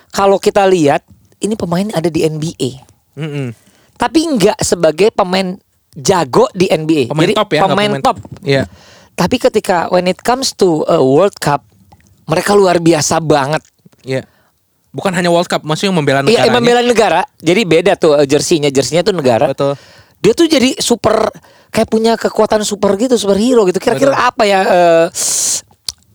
kalau 0.09 0.37
kita 0.37 0.63
lihat 0.63 1.03
ini 1.37 1.55
pemain 1.55 1.83
ada 1.91 2.07
di 2.07 2.23
NBA, 2.23 2.79
Mm-mm. 3.13 3.51
tapi 3.95 4.19
nggak 4.29 4.55
sebagai 4.57 5.11
pemain 5.11 5.59
jago 5.91 6.47
di 6.51 6.67
NBA. 6.67 7.11
Pemain 7.11 7.27
Jadi 7.27 7.35
top 7.35 7.49
ya, 7.51 7.61
pemain 7.61 7.91
pemain- 7.91 8.03
top. 8.03 8.17
Iya. 8.41 8.63
Tapi 9.13 9.35
ketika 9.37 9.91
when 9.91 10.07
it 10.07 10.19
comes 10.19 10.55
to 10.55 10.81
a 10.87 10.97
World 10.97 11.37
Cup, 11.37 11.61
mereka 12.25 12.55
luar 12.55 12.79
biasa 12.79 13.19
banget. 13.19 13.61
Iya. 14.01 14.25
Bukan 14.91 15.11
hanya 15.15 15.31
World 15.31 15.47
Cup, 15.47 15.63
maksudnya 15.63 15.95
membela 15.95 16.19
Iya, 16.21 16.47
negaranya. 16.47 16.53
membela 16.57 16.81
negara. 16.83 17.21
Jadi 17.39 17.61
beda 17.63 17.93
tuh 17.95 18.19
eh, 18.19 18.27
jersinya, 18.27 18.67
jersinya 18.67 19.03
tuh 19.05 19.15
negara. 19.15 19.51
Betul. 19.51 19.79
Dia 20.21 20.33
tuh 20.35 20.45
jadi 20.45 20.77
super 20.77 21.31
kayak 21.71 21.87
punya 21.87 22.13
kekuatan 22.19 22.61
super 22.67 22.93
gitu, 22.99 23.15
superhero 23.15 23.63
gitu. 23.65 23.79
Kira-kira 23.79 24.11
apa 24.13 24.43
ya 24.43 24.59
eh, 24.67 25.05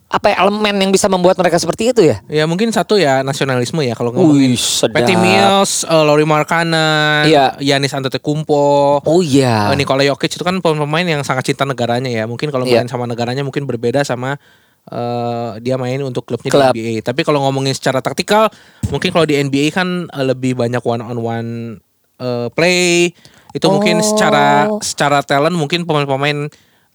apa 0.07 0.31
ya 0.31 0.37
elemen 0.41 0.79
yang 0.79 0.95
bisa 0.95 1.11
membuat 1.11 1.35
mereka 1.35 1.59
seperti 1.59 1.91
itu 1.91 2.01
ya? 2.01 2.23
Ya 2.31 2.47
mungkin 2.47 2.71
satu 2.71 2.95
ya 2.95 3.21
nasionalisme 3.21 3.83
ya 3.83 3.93
kalau 3.93 4.15
Wih, 4.15 4.23
ngomongin 4.23 4.55
sedap. 4.55 5.03
Patty 5.03 5.15
Mills, 5.15 5.83
uh, 5.83 6.07
Lauri 6.07 6.23
Markkanen, 6.23 7.27
Iya. 7.27 7.59
Yanis 7.59 7.91
Antetokounmpo, 7.91 9.03
Oh 9.03 9.21
iya. 9.21 9.67
Uh, 9.67 9.75
Nikola 9.75 10.07
Jokic 10.07 10.31
itu 10.31 10.45
kan 10.47 10.63
pemain 10.63 11.03
yang 11.03 11.27
sangat 11.27 11.51
cinta 11.51 11.67
negaranya 11.67 12.07
ya. 12.07 12.25
Mungkin 12.25 12.49
kalau 12.49 12.63
Iya. 12.63 12.81
main 12.81 12.89
sama 12.89 13.05
negaranya 13.05 13.43
mungkin 13.43 13.67
berbeda 13.67 14.07
sama 14.07 14.39
uh, 14.87 15.59
dia 15.59 15.75
main 15.75 15.99
untuk 16.01 16.23
klubnya 16.23 16.51
Klub. 16.51 16.71
di 16.71 16.81
NBA. 16.81 16.95
Tapi 17.03 17.27
kalau 17.27 17.43
ngomongin 17.43 17.75
secara 17.75 17.99
taktikal, 17.99 18.47
mungkin 18.89 19.11
kalau 19.11 19.27
di 19.27 19.35
NBA 19.37 19.75
kan 19.75 20.07
uh, 20.07 20.23
lebih 20.25 20.55
banyak 20.55 20.83
one 20.83 21.03
on 21.03 21.19
one 21.19 21.51
uh, 22.19 22.47
play. 22.55 23.11
Itu 23.51 23.73
mungkin 23.73 23.99
Oh. 23.99 24.07
secara 24.07 24.45
secara 24.79 25.19
talent 25.25 25.57
mungkin 25.57 25.83
pemain-pemain 25.83 26.47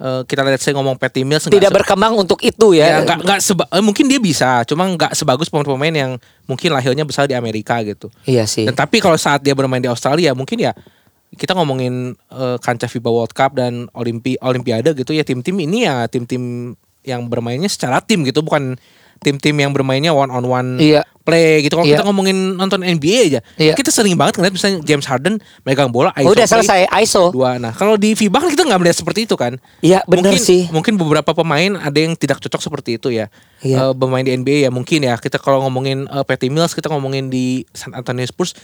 uh, 0.01 0.22
kita 0.25 0.41
lihat 0.41 0.58
saya 0.58 0.74
ngomong 0.75 0.98
Patty 0.98 1.22
Mills 1.22 1.46
Tidak 1.46 1.70
berkembang 1.70 2.17
untuk 2.17 2.41
itu 2.41 2.74
ya. 2.74 2.98
Ya, 3.00 3.05
nggak 3.05 3.20
nggak 3.22 3.39
seba- 3.39 3.70
eh, 3.70 3.84
mungkin 3.86 4.10
dia 4.10 4.17
bisa, 4.17 4.65
cuma 4.65 4.89
nggak 4.89 5.13
sebagus 5.13 5.48
pemain-pemain 5.53 5.93
yang 5.93 6.12
mungkin 6.50 6.74
lahirnya 6.74 7.05
besar 7.05 7.29
di 7.29 7.38
Amerika 7.38 7.77
gitu. 7.86 8.10
Iya 8.25 8.50
sih. 8.50 8.65
Dan 8.65 8.74
tapi 8.74 8.98
kalau 8.98 9.15
saat 9.15 9.46
dia 9.46 9.53
bermain 9.53 9.79
di 9.79 9.88
Australia 9.88 10.34
mungkin 10.34 10.58
ya 10.58 10.74
kita 11.38 11.55
ngomongin 11.55 12.17
eh, 12.17 12.58
kancah 12.60 12.89
FIBA 12.89 13.12
World 13.13 13.34
Cup 13.38 13.55
dan 13.55 13.88
Olimpi 13.96 14.36
Olimpiade 14.41 14.91
gitu 14.98 15.13
ya 15.15 15.24
tim-tim 15.24 15.55
ini 15.62 15.88
ya 15.88 16.10
tim-tim 16.10 16.74
yang 17.01 17.25
bermainnya 17.29 17.70
secara 17.70 18.01
tim 18.01 18.22
gitu 18.25 18.46
bukan 18.46 18.77
tim-tim 19.22 19.54
yang 19.54 19.70
bermainnya 19.70 20.10
one 20.10 20.28
on 20.28 20.42
one 20.44 20.70
Iya. 20.82 21.06
play 21.22 21.62
gitu. 21.62 21.78
Kalau 21.78 21.86
Iya. 21.86 22.01
kita 22.01 22.04
ngomongin 22.04 22.58
nonton 22.58 22.82
NBA 22.82 23.30
aja, 23.30 23.40
Iya. 23.54 23.78
kita 23.78 23.94
sering 23.94 24.18
banget 24.18 24.42
ngeliat 24.42 24.50
misalnya 24.50 24.82
James 24.82 25.06
Harden 25.06 25.38
megang 25.62 25.94
bola 25.94 26.10
ISO 26.18 26.34
Udah 26.34 26.42
play, 26.42 26.54
selesai 26.58 26.80
ISO. 27.06 27.30
dua. 27.30 27.62
Nah 27.62 27.70
kalau 27.70 27.94
di 27.96 28.18
FIBA 28.18 28.42
kan 28.42 28.50
kita 28.50 28.66
nggak 28.66 28.80
melihat 28.82 28.98
seperti 28.98 29.30
itu 29.30 29.38
kan. 29.38 29.62
Iya, 29.80 30.01
benar 30.10 30.34
sih. 30.36 30.66
Mungkin 30.74 30.98
beberapa 30.98 31.32
pemain 31.32 31.78
ada 31.78 31.94
yang 31.94 32.18
tidak 32.18 32.42
cocok 32.42 32.58
seperti 32.60 32.98
itu 32.98 33.13
ya. 33.13 33.30
Iya. 33.62 33.78
Eh, 33.80 33.94
bermain 33.94 34.25
di 34.25 34.34
NBA 34.34 34.66
ya 34.66 34.74
mungkin 34.74 35.06
ya. 35.06 35.13
Kita 35.16 35.38
kalau 35.38 35.62
ngomongin 35.62 36.10
eh, 36.10 36.24
Patty 36.25 36.50
Mills, 36.50 36.74
kita 36.74 36.90
ngomongin 36.90 37.30
di 37.30 37.62
San 37.72 37.94
Antonio 37.94 38.25
Spurs. 38.25 38.58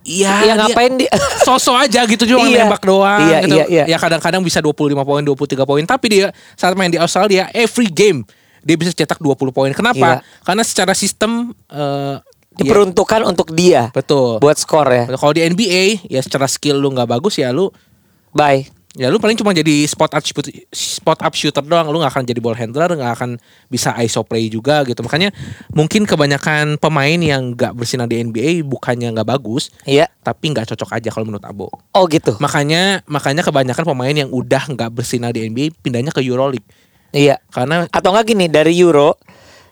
Iya, 0.00 0.32
dia 0.42 0.54
ngapain 0.56 0.96
dia? 0.96 1.12
sosok 1.44 1.76
aja 1.76 2.04
gitu 2.04 2.24
cuma 2.26 2.44
Iya. 2.44 2.64
nembak 2.64 2.84
doang 2.84 3.20
Iya, 3.20 3.38
gitu. 3.44 3.56
iya, 3.56 3.64
iya. 3.68 3.84
Ya 3.86 3.96
kadang-kadang 3.96 4.40
bisa 4.40 4.60
25 4.60 5.04
poin, 5.04 5.20
23 5.20 5.64
poin, 5.64 5.84
tapi 5.84 6.08
dia 6.08 6.26
saat 6.56 6.72
main 6.72 6.88
di 6.88 6.96
Australia 6.96 7.48
every 7.52 7.84
game 7.84 8.24
dia 8.60 8.76
bisa 8.76 8.90
cetak 8.90 9.18
20 9.18 9.50
poin. 9.50 9.70
Kenapa? 9.70 10.20
Iya. 10.20 10.42
Karena 10.42 10.62
secara 10.62 10.92
sistem 10.92 11.52
eh 11.66 12.16
dia- 12.50 12.66
Diperuntukkan 12.66 13.22
untuk 13.24 13.54
dia 13.54 13.88
betul. 13.90 14.36
buat 14.36 14.58
skor 14.58 14.84
ya. 14.86 15.04
Kalau 15.08 15.30
di 15.30 15.40
NBA 15.40 16.06
ya 16.06 16.20
secara 16.20 16.44
skill 16.44 16.76
lu 16.76 16.90
nggak 16.90 17.08
bagus 17.08 17.38
ya 17.38 17.50
lu 17.50 17.70
Bye. 18.30 18.66
ya 18.90 19.06
lu 19.06 19.16
paling 19.16 19.38
cuma 19.38 19.54
jadi 19.54 19.86
spot 19.86 20.10
up 20.10 20.20
shooter, 20.20 20.50
spot 20.68 21.22
up 21.22 21.30
shooter 21.30 21.62
doang 21.62 21.86
lu 21.88 22.02
nggak 22.02 22.10
akan 22.10 22.24
jadi 22.26 22.42
ball 22.42 22.58
handler 22.58 22.90
nggak 22.90 23.12
akan 23.14 23.30
bisa 23.66 23.94
iso 24.02 24.26
play 24.26 24.50
juga 24.50 24.82
gitu 24.82 24.98
makanya 25.00 25.30
mungkin 25.70 26.02
kebanyakan 26.02 26.74
pemain 26.74 27.14
yang 27.14 27.54
nggak 27.54 27.70
bersinar 27.70 28.10
di 28.10 28.18
NBA 28.18 28.66
bukannya 28.66 29.14
nggak 29.14 29.30
bagus 29.30 29.70
Iya. 29.86 30.10
tapi 30.20 30.50
nggak 30.50 30.74
cocok 30.74 30.90
aja 30.98 31.08
kalau 31.08 31.22
menurut 31.22 31.46
Abo 31.46 31.70
Oh 31.94 32.04
gitu. 32.10 32.34
makanya 32.42 33.06
makanya 33.06 33.46
kebanyakan 33.46 33.86
pemain 33.86 34.16
yang 34.16 34.26
udah 34.28 34.66
nggak 34.66 34.90
bersinar 34.90 35.30
di 35.30 35.46
NBA 35.46 35.70
pindahnya 35.78 36.10
ke 36.10 36.18
Euroleague 36.18 36.66
Iya. 37.10 37.38
karena 37.50 37.86
Atau 37.90 38.14
enggak 38.14 38.26
gini 38.30 38.46
dari 38.46 38.74
Euro 38.78 39.18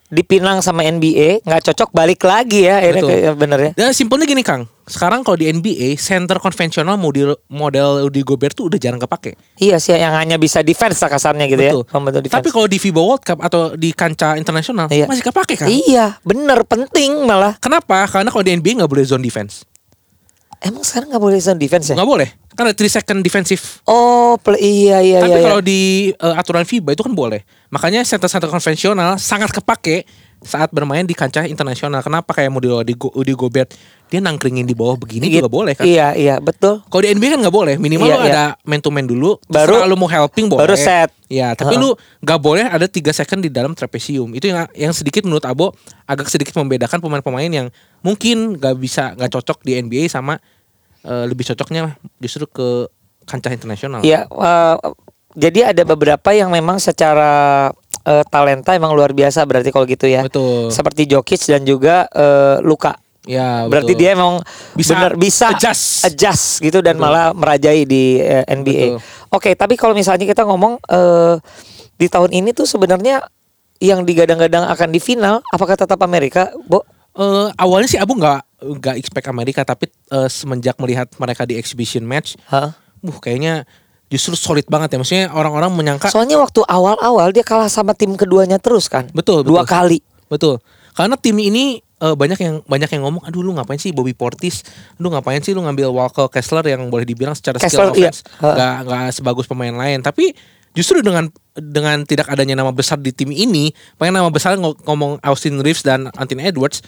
dipinang 0.08 0.64
sama 0.64 0.88
NBA 0.88 1.44
nggak 1.44 1.68
cocok 1.68 1.92
balik 1.92 2.24
lagi 2.24 2.64
ya 2.64 2.80
Betul. 2.80 3.12
kayak 3.12 3.36
bener 3.36 3.58
ya. 3.60 3.70
dan 3.76 3.92
simpelnya 3.92 4.24
gini 4.24 4.40
Kang 4.40 4.64
sekarang 4.88 5.20
kalau 5.20 5.36
di 5.36 5.52
NBA 5.52 6.00
center 6.00 6.40
konvensional 6.40 6.96
model 6.96 7.36
model 7.52 8.08
Rudy 8.08 8.24
Gobert 8.24 8.56
tuh 8.56 8.72
udah 8.72 8.80
jarang 8.80 8.96
kepake 8.96 9.36
Iya 9.60 9.76
sih 9.76 9.92
yang 9.92 10.16
hanya 10.16 10.40
bisa 10.40 10.64
defense 10.64 10.96
lah 11.04 11.12
kasarnya 11.12 11.44
gitu 11.44 11.60
Betul. 11.60 11.82
ya. 11.84 11.92
Membantu 11.92 12.18
defense. 12.24 12.40
Tapi 12.40 12.48
kalau 12.48 12.64
di 12.64 12.78
FIBA 12.80 13.02
World 13.04 13.20
Cup 13.20 13.38
atau 13.44 13.76
di 13.76 13.92
kancah 13.92 14.40
internasional 14.40 14.88
Iya. 14.88 15.04
masih 15.04 15.28
kepake 15.28 15.60
kan? 15.60 15.68
Iya, 15.68 16.16
bener 16.24 16.64
penting 16.64 17.28
malah. 17.28 17.60
Kenapa? 17.60 18.08
Karena 18.08 18.32
kalau 18.32 18.48
di 18.48 18.56
NBA 18.56 18.80
nggak 18.80 18.88
boleh 18.88 19.04
zone 19.04 19.20
defense. 19.20 19.68
Emang 20.58 20.82
sekarang 20.82 21.14
nggak 21.14 21.22
boleh 21.22 21.38
zone 21.38 21.60
defense 21.60 21.90
ya? 21.90 21.94
Nggak 21.94 22.10
boleh. 22.10 22.28
Karena 22.58 22.74
3 22.74 22.96
second 22.98 23.20
defensive. 23.22 23.62
Oh, 23.86 24.34
play, 24.42 24.58
iya 24.58 24.98
iya 24.98 25.22
Tapi 25.22 25.38
iya. 25.38 25.44
kalau 25.46 25.60
iya. 25.62 25.68
di 25.70 25.80
eh, 26.10 26.34
aturan 26.34 26.66
FIBA 26.66 26.98
itu 26.98 27.02
kan 27.06 27.14
boleh. 27.14 27.46
Makanya 27.70 28.02
center-center 28.02 28.50
konvensional 28.50 29.22
sangat 29.22 29.54
kepake 29.54 30.02
saat 30.40 30.70
bermain 30.70 31.02
di 31.02 31.12
kancah 31.12 31.44
internasional. 31.44 31.98
Kenapa 31.98 32.30
kayak 32.30 32.48
model 32.48 32.80
di 32.80 32.94
Go- 32.94 33.10
Rudy 33.10 33.34
Gobert 33.34 33.74
dia 34.06 34.18
nangkringin 34.18 34.64
di 34.64 34.72
bawah 34.72 34.94
begini 34.94 35.28
juga 35.28 35.50
boleh 35.50 35.74
kan? 35.74 35.82
Iya 35.82 36.14
iya 36.14 36.34
betul. 36.38 36.80
Kalau 36.82 37.02
di 37.02 37.10
NBA 37.10 37.34
kan 37.34 37.40
nggak 37.42 37.52
boleh, 37.52 37.74
minimal 37.76 38.06
Iya, 38.06 38.14
lu 38.14 38.20
iya. 38.20 38.30
ada 38.30 38.44
man 38.62 38.78
to 38.78 38.88
man 38.88 39.04
dulu. 39.04 39.36
Baru- 39.44 39.82
lu 39.82 39.94
mau 39.94 40.06
helping 40.06 40.46
boleh. 40.46 40.62
baru 40.62 40.74
set. 40.74 41.10
Ya, 41.26 41.52
tapi 41.52 41.76
Heeh. 41.76 41.82
lu 41.82 41.92
nggak 42.18 42.40
boleh 42.40 42.64
ada 42.64 42.84
3 42.84 43.12
second 43.12 43.38
di 43.38 43.48
dalam 43.48 43.72
trapesium. 43.72 44.32
Itu 44.32 44.48
yang 44.48 44.64
yang 44.72 44.92
sedikit 44.92 45.22
menurut 45.22 45.44
Abo 45.44 45.74
agak 46.04 46.26
sedikit 46.26 46.54
membedakan 46.54 46.98
pemain-pemain 46.98 47.50
yang 47.50 47.66
mungkin 48.00 48.56
nggak 48.56 48.74
bisa 48.74 49.12
nggak 49.12 49.30
cocok 49.30 49.60
di 49.60 49.76
NBA 49.76 50.06
sama 50.06 50.38
eh, 51.00 51.24
lebih 51.24 51.46
cocoknya 51.46 51.94
justru 52.16 52.44
ke 52.44 52.88
kancah 53.24 53.50
internasional. 53.50 54.00
Iya, 54.00 54.24
eh, 54.24 54.76
jadi 55.36 55.70
ada 55.70 55.82
beberapa 55.84 56.32
yang 56.32 56.48
memang 56.48 56.80
secara 56.80 57.68
eh, 58.08 58.24
talenta 58.26 58.72
emang 58.72 58.96
luar 58.96 59.12
biasa 59.12 59.44
berarti 59.44 59.68
kalau 59.68 59.84
gitu 59.84 60.08
ya. 60.08 60.24
Betul. 60.24 60.72
Seperti 60.72 61.04
Jokic 61.04 61.44
dan 61.44 61.62
juga 61.62 62.08
eh, 62.08 62.64
Luka. 62.64 62.96
Ya, 63.28 63.68
Berarti 63.68 63.92
betul. 63.92 64.00
dia 64.00 64.10
emang 64.16 64.40
Bisa 64.72 64.96
bener 64.96 65.12
bisa 65.20 65.52
adjust. 65.52 66.00
adjust 66.08 66.64
gitu 66.64 66.80
dan 66.80 66.96
malah 66.96 67.36
merajai 67.36 67.84
di 67.84 68.16
eh, 68.24 68.48
NBA. 68.48 68.96
Betul. 68.96 69.04
Oke, 69.28 69.50
tapi 69.52 69.76
kalau 69.76 69.92
misalnya 69.92 70.24
kita 70.24 70.48
ngomong 70.48 70.80
eh, 70.80 71.36
di 72.00 72.08
tahun 72.08 72.32
ini 72.32 72.56
tuh 72.56 72.64
sebenarnya 72.64 73.20
yang 73.78 74.02
digadang-gadang 74.02 74.64
akan 74.72 74.88
di 74.88 74.98
final, 74.98 75.44
apakah 75.52 75.76
tetap 75.76 76.00
Amerika, 76.00 76.48
Bo? 76.64 76.80
Eh, 77.18 77.48
awalnya 77.58 77.90
sih 77.90 77.98
Abu 77.98 78.14
nggak 78.14 78.62
nggak 78.78 78.94
expect 78.94 79.26
Amerika 79.26 79.66
tapi 79.66 79.90
eh, 79.90 80.30
semenjak 80.30 80.78
melihat 80.78 81.10
mereka 81.18 81.42
di 81.42 81.58
exhibition 81.58 82.06
match 82.06 82.38
Hah? 82.46 82.70
uh 82.78 83.18
kayaknya 83.18 83.66
justru 84.08 84.34
solid 84.34 84.64
banget 84.66 84.92
ya. 84.92 84.98
Maksudnya 84.98 85.26
orang-orang 85.30 85.70
menyangka 85.70 86.08
Soalnya 86.08 86.36
waktu 86.36 86.64
awal-awal 86.64 87.28
dia 87.30 87.44
kalah 87.44 87.68
sama 87.68 87.92
tim 87.92 88.16
keduanya 88.16 88.56
terus 88.56 88.88
kan. 88.88 89.08
Betul, 89.12 89.44
Dua 89.44 89.62
betul. 89.62 89.70
kali. 89.70 89.98
Betul. 90.28 90.60
Karena 90.92 91.14
tim 91.14 91.36
ini 91.38 91.78
eh, 91.78 92.14
banyak 92.14 92.38
yang 92.38 92.54
banyak 92.64 92.90
yang 92.90 93.02
ngomong, 93.06 93.22
aduh 93.22 93.40
lu 93.40 93.54
ngapain 93.54 93.78
sih 93.78 93.92
Bobby 93.92 94.12
Portis, 94.12 94.66
lu 94.96 95.08
ngapain 95.08 95.38
sih 95.40 95.54
lu 95.54 95.62
ngambil 95.62 95.88
Walker 95.88 96.26
Kessler 96.26 96.66
yang 96.66 96.88
boleh 96.88 97.06
dibilang 97.06 97.32
secara 97.32 97.58
Kessler, 97.58 97.90
skill 97.90 98.02
iya. 98.02 98.10
offense 98.10 98.20
Heeh. 98.38 98.54
nggak 98.54 98.74
nggak 98.84 99.04
sebagus 99.14 99.46
pemain 99.46 99.72
lain. 99.72 100.02
Tapi 100.02 100.34
justru 100.74 101.00
dengan 101.00 101.26
dengan 101.54 102.02
tidak 102.02 102.28
adanya 102.28 102.54
nama 102.54 102.70
besar 102.70 102.98
di 102.98 103.10
tim 103.10 103.30
ini, 103.30 103.70
pengen 103.94 104.14
nama 104.16 104.30
besar 104.30 104.54
ng- 104.54 104.78
ngomong 104.84 105.18
Austin 105.22 105.58
Reeves 105.58 105.82
dan 105.82 106.06
Anthony 106.14 106.46
Edwards, 106.46 106.82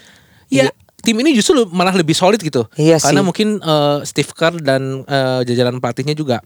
ya 0.46 0.66
Iya. 0.68 0.72
tim 1.00 1.16
ini 1.16 1.32
justru 1.32 1.64
malah 1.70 1.90
lebih 1.90 2.12
solid 2.12 2.38
gitu. 2.38 2.66
Iya 2.74 2.98
Karena 2.98 3.22
sih. 3.22 3.26
mungkin 3.26 3.48
eh, 3.58 3.98
Steve 4.04 4.30
Kerr 4.30 4.58
dan 4.58 5.02
eh, 5.06 5.40
jajaran 5.42 5.78
pelatihnya 5.78 6.14
juga 6.14 6.38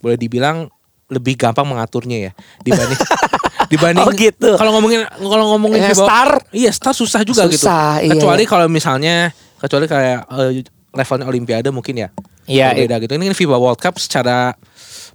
boleh 0.00 0.16
dibilang 0.16 0.68
lebih 1.06 1.34
gampang 1.34 1.64
mengaturnya 1.64 2.30
ya 2.30 2.32
dibanding 2.60 3.00
dibanding 3.72 4.04
Oh, 4.04 4.14
gitu. 4.14 4.50
kalau 4.56 4.74
ngomongin 4.74 5.04
kalau 5.10 5.46
ngomongin 5.54 5.82
Eh, 5.82 5.94
star? 5.94 6.42
iya 6.50 6.70
star 6.70 6.94
susah 6.94 7.22
juga 7.22 7.46
Susah, 7.46 7.98
gitu 7.98 8.08
iya, 8.08 8.12
kecuali 8.14 8.42
iya. 8.42 8.50
kalau 8.50 8.66
misalnya 8.66 9.14
kecuali 9.58 9.86
kayak 9.86 10.20
eh, 10.26 10.50
levelnya 10.90 11.26
olimpiade 11.26 11.68
mungkin 11.70 11.96
ya 11.98 12.08
Iya, 12.50 12.74
beda 12.74 12.98
gitu 12.98 13.14
ini 13.14 13.30
kan 13.30 13.36
FIBA 13.36 13.56
World 13.56 13.78
Cup 13.78 13.94
secara 14.02 14.58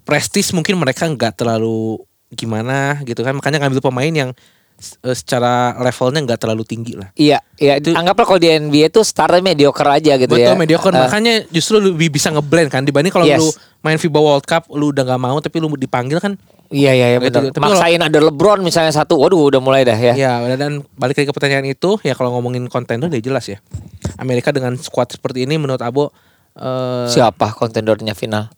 prestis 0.07 0.55
mungkin 0.55 0.79
mereka 0.79 1.03
nggak 1.03 1.35
terlalu 1.35 1.99
gimana 2.31 3.01
gitu 3.03 3.23
kan 3.23 3.35
makanya 3.35 3.59
ngambil 3.59 3.83
pemain 3.83 4.13
yang 4.13 4.31
secara 5.07 5.53
levelnya 5.77 6.21
nggak 6.21 6.39
terlalu 6.39 6.63
tinggi 6.63 6.93
lah 6.93 7.09
Iya, 7.13 7.39
iya. 7.55 7.77
Anggaplah 7.79 8.25
kalau 8.25 8.37
di 8.37 8.49
NBA 8.49 8.89
tuh 8.89 9.01
startnya 9.01 9.41
mediocre 9.41 9.87
aja 9.87 10.15
gitu 10.15 10.31
ya. 10.31 10.51
Betul 10.51 10.55
mediocre 10.57 10.89
Eh, 10.89 10.99
makanya 10.99 11.33
justru 11.47 11.77
lebih 11.77 12.09
bisa 12.09 12.29
ngeblend 12.29 12.69
kan 12.69 12.81
dibanding 12.81 13.09
kalau 13.09 13.23
Yes. 13.23 13.39
lu 13.39 13.49
main 13.81 13.95
FIBA 13.95 14.17
World 14.17 14.43
Cup 14.43 14.67
lu 14.69 14.89
udah 14.89 15.03
nggak 15.03 15.19
mau 15.19 15.37
tapi 15.37 15.57
lu 15.57 15.71
dipanggil 15.71 16.17
kan 16.17 16.35
Iya 16.67 16.91
iya 16.91 17.05
iya 17.07 17.17
Gitu, 17.21 17.53
kalau- 17.53 17.77
Maksain 17.77 18.01
ada 18.01 18.19
LeBron 18.19 18.57
misalnya 18.59 18.89
satu, 18.89 19.15
waduh 19.15 19.37
udah 19.45 19.61
mulai 19.61 19.85
dah 19.85 19.93
ya. 19.93 20.17
Ya, 20.17 20.33
dan 20.55 20.81
balik 20.95 21.13
lagi 21.15 21.29
ke 21.29 21.33
pertanyaan 21.33 21.61
itu, 21.63 22.01
ya 22.01 22.17
kalau 22.17 22.33
ngomongin 22.33 22.65
kontender 22.65 23.05
udah 23.05 23.21
jelas 23.21 23.45
ya. 23.45 23.61
Amerika 24.17 24.49
dengan 24.49 24.73
squad 24.75 25.13
seperti 25.13 25.45
ini 25.45 25.55
menurut 25.55 25.77
Abo 25.79 26.09
eh 26.53 27.05
Siapa 27.05 27.53
kontendernya 27.53 28.13
final? 28.13 28.49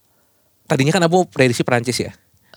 tadinya 0.64 0.92
kan 0.92 1.04
Abo 1.04 1.24
prediksi 1.26 1.64
Prancis 1.64 2.00
ya. 2.00 2.12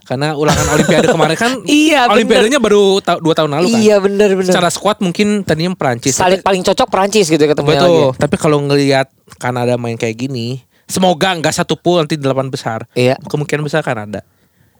Karena 0.05 0.35
ulangan 0.35 0.67
Olimpiade 0.75 1.07
kemarin 1.09 1.37
kan 1.37 1.53
Iya, 1.65 2.07
bener. 2.07 2.15
Olimpiadenya 2.17 2.59
baru 2.59 2.99
ta- 2.99 3.21
dua 3.21 3.35
tahun 3.35 3.51
lalu 3.57 3.67
kan. 3.71 3.81
Iya 3.81 3.97
benar 4.01 4.29
benar. 4.35 4.53
Secara 4.53 4.69
squad 4.69 4.99
mungkin 5.01 5.43
tadinya 5.43 5.73
Prancis. 5.75 6.17
Saling 6.17 6.43
paling 6.43 6.63
cocok 6.65 6.89
Prancis 6.89 7.27
gitu 7.29 7.41
ya 7.41 7.51
ketemu 7.51 7.69
Betul. 7.71 7.85
lagi. 7.87 8.03
Tapi 8.19 8.37
kalau 8.37 8.59
ngelihat 8.65 9.07
Kanada 9.39 9.79
main 9.79 9.95
kayak 9.95 10.17
gini, 10.19 10.61
semoga 10.85 11.33
nggak 11.35 11.55
satu 11.55 11.79
pool 11.79 12.03
nanti 12.03 12.19
delapan 12.19 12.51
besar. 12.51 12.85
Iya. 12.93 13.17
Kemungkinan 13.25 13.63
besar 13.63 13.81
Kanada. 13.81 14.27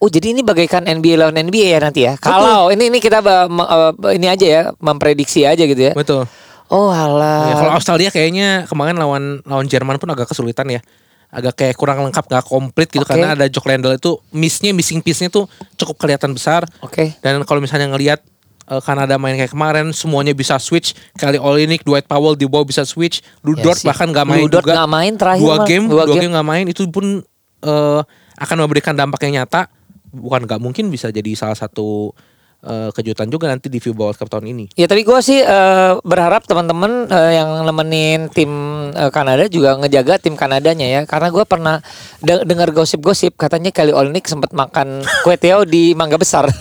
Oh 0.01 0.09
jadi 0.09 0.33
ini 0.33 0.41
bagaikan 0.41 0.89
NBA 0.89 1.21
lawan 1.21 1.37
NBA 1.37 1.77
ya 1.77 1.79
nanti 1.79 2.09
ya. 2.09 2.17
Kalau 2.17 2.73
ini 2.73 2.89
ini 2.89 3.05
kita 3.05 3.21
eh, 3.21 4.17
ini 4.17 4.27
aja 4.33 4.47
ya 4.49 4.63
memprediksi 4.81 5.45
aja 5.45 5.61
gitu 5.61 5.77
ya. 5.77 5.93
Betul. 5.93 6.25
Oh 6.71 6.89
alah. 6.89 7.51
Ya, 7.51 7.55
kalau 7.61 7.73
Australia 7.77 8.09
kayaknya 8.09 8.65
kemarin 8.65 8.97
lawan 8.97 9.45
lawan 9.45 9.67
Jerman 9.69 10.01
pun 10.01 10.09
agak 10.09 10.31
kesulitan 10.31 10.71
ya. 10.71 10.81
Agak 11.31 11.55
kayak 11.57 11.79
kurang 11.79 12.03
lengkap, 12.03 12.27
gak 12.27 12.43
komplit 12.43 12.91
gitu 12.91 13.01
Oke. 13.01 13.15
karena 13.15 13.39
ada 13.39 13.47
Jock 13.47 13.71
Landale 13.71 13.97
itu 13.97 14.19
missnya, 14.31 14.75
missing 14.75 14.99
piece-nya 14.99 15.31
tuh 15.31 15.47
cukup 15.79 15.95
kelihatan 15.97 16.35
besar. 16.35 16.67
Oke. 16.83 17.15
Dan 17.23 17.47
kalau 17.47 17.63
misalnya 17.63 17.87
ngelihat 17.87 18.19
eh, 18.67 18.83
Kanada 18.83 19.15
main 19.15 19.39
kayak 19.39 19.55
kemarin 19.55 19.95
semuanya 19.95 20.35
bisa 20.35 20.59
switch. 20.59 20.91
Kelly 21.15 21.39
Olynyk, 21.39 21.87
Dwight 21.87 22.05
Powell 22.05 22.35
di 22.35 22.51
bawah 22.51 22.67
bisa 22.67 22.83
switch. 22.83 23.23
Lu 23.43 23.55
Ya 23.55 23.71
sih. 23.75 23.87
bahkan 23.87 24.11
gak 24.11 24.27
main 24.27 24.43
Lu 24.43 24.51
Dort 24.51 24.67
juga. 24.67 24.75
nggak 24.75 24.91
main 24.91 25.13
terakhir 25.15 25.43
Dua 25.47 25.57
game, 25.63 25.85
Dua 25.87 26.03
dua, 26.03 26.15
game. 26.19 26.23
game 26.27 26.33
gak 26.35 26.49
main 26.51 26.65
itu 26.67 26.83
pun 26.91 27.07
eh, 27.63 28.01
akan 28.35 28.57
memberikan 28.67 28.99
dampak 28.99 29.23
yang 29.25 29.39
nyata. 29.39 29.71
Bukan 30.11 30.43
gak 30.51 30.59
mungkin 30.59 30.91
bisa 30.91 31.09
jadi 31.09 31.31
salah 31.39 31.55
satu 31.55 32.11
eh, 32.63 32.91
kejutan 32.91 33.27
juga 33.27 33.47
nanti 33.47 33.67
di 33.67 33.79
FIBA 33.79 34.03
World 34.03 34.17
Cup 34.17 34.29
tahun 34.29 34.49
ini. 34.49 34.65
Ya 34.75 34.85
tapi 34.85 35.01
gue 35.01 35.19
sih 35.21 35.39
eh, 35.39 35.93
berharap 36.01 36.45
teman-teman 36.45 37.07
eh, 37.07 37.33
yang 37.37 37.63
nemenin 37.63 38.29
tim 38.29 38.51
eh, 38.91 39.11
Kanada 39.11 39.47
juga 39.47 39.77
ngejaga 39.77 40.17
tim 40.17 40.35
Kanadanya 40.35 40.87
ya 40.87 41.01
karena 41.05 41.29
gue 41.29 41.45
pernah 41.45 41.81
de- 42.19 42.45
dengar 42.45 42.71
gosip-gosip 42.71 43.35
katanya 43.35 43.71
Kelly 43.71 43.91
Olynyk 43.91 44.25
sempat 44.25 44.51
makan 44.51 45.01
kue 45.25 45.37
Teo 45.37 45.65
di 45.65 45.93
Mangga 45.93 46.17
Besar. 46.17 46.47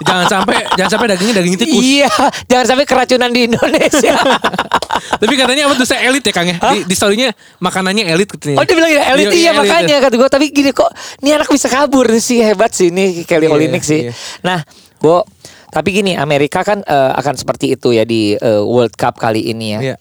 jangan 0.00 0.26
sampai 0.26 0.58
jangan 0.74 0.90
sampai 0.90 1.08
dagingnya 1.08 1.34
daging 1.38 1.56
tikus. 1.56 1.82
iya, 1.82 2.08
jangan 2.46 2.66
sampai 2.66 2.84
keracunan 2.84 3.30
di 3.30 3.46
Indonesia. 3.46 4.16
Tapi 5.20 5.34
katanya 5.34 5.64
apa 5.64 5.74
tuh 5.76 5.86
saya 5.86 6.08
elit 6.08 6.20
ya 6.20 6.32
Kang 6.32 6.46
ya? 6.46 6.56
Di, 6.58 6.82
di 6.84 6.94
story-nya 6.94 7.30
makanannya 7.58 8.04
elit 8.06 8.26
katanya. 8.28 8.58
Oh 8.58 8.64
dia 8.64 8.74
bilang 8.74 8.90
ya 8.90 9.02
elit 9.14 9.26
iya, 9.32 9.50
elit. 9.50 9.60
makanya 9.60 9.96
kata 10.02 10.14
gue 10.16 10.28
tapi 10.28 10.46
gini 10.50 10.70
kok 10.70 10.90
ini 11.20 11.30
anak 11.30 11.46
bisa 11.46 11.68
kabur 11.68 12.10
sih 12.18 12.42
hebat 12.42 12.74
sih 12.74 12.90
ini 12.90 13.22
Kelly 13.22 13.46
Iya, 13.46 13.54
Olynyk 13.54 13.82
sih. 13.82 14.00
iya. 14.08 14.12
Nah, 14.42 14.58
Bo 15.00 15.24
tapi 15.70 15.96
gini 15.96 16.14
Amerika 16.14 16.60
kan 16.62 16.84
eh, 16.84 17.12
akan 17.16 17.34
seperti 17.34 17.74
itu 17.74 17.90
ya 17.90 18.04
di 18.04 18.36
eh, 18.36 18.62
World 18.62 18.94
Cup 18.94 19.16
kali 19.16 19.48
ini 19.48 19.66
ya. 19.74 19.80
Iya. 19.80 19.96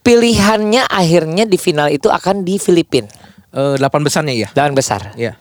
Pilihannya 0.00 0.86
akhirnya 0.86 1.44
di 1.44 1.58
final 1.58 1.90
itu 1.90 2.06
akan 2.06 2.46
di 2.46 2.56
Filipina 2.56 3.10
Eh, 3.56 3.80
delapan 3.80 4.04
besarnya 4.04 4.34
iya. 4.36 4.48
dan 4.52 4.76
besar. 4.76 5.16
Iya. 5.16 5.32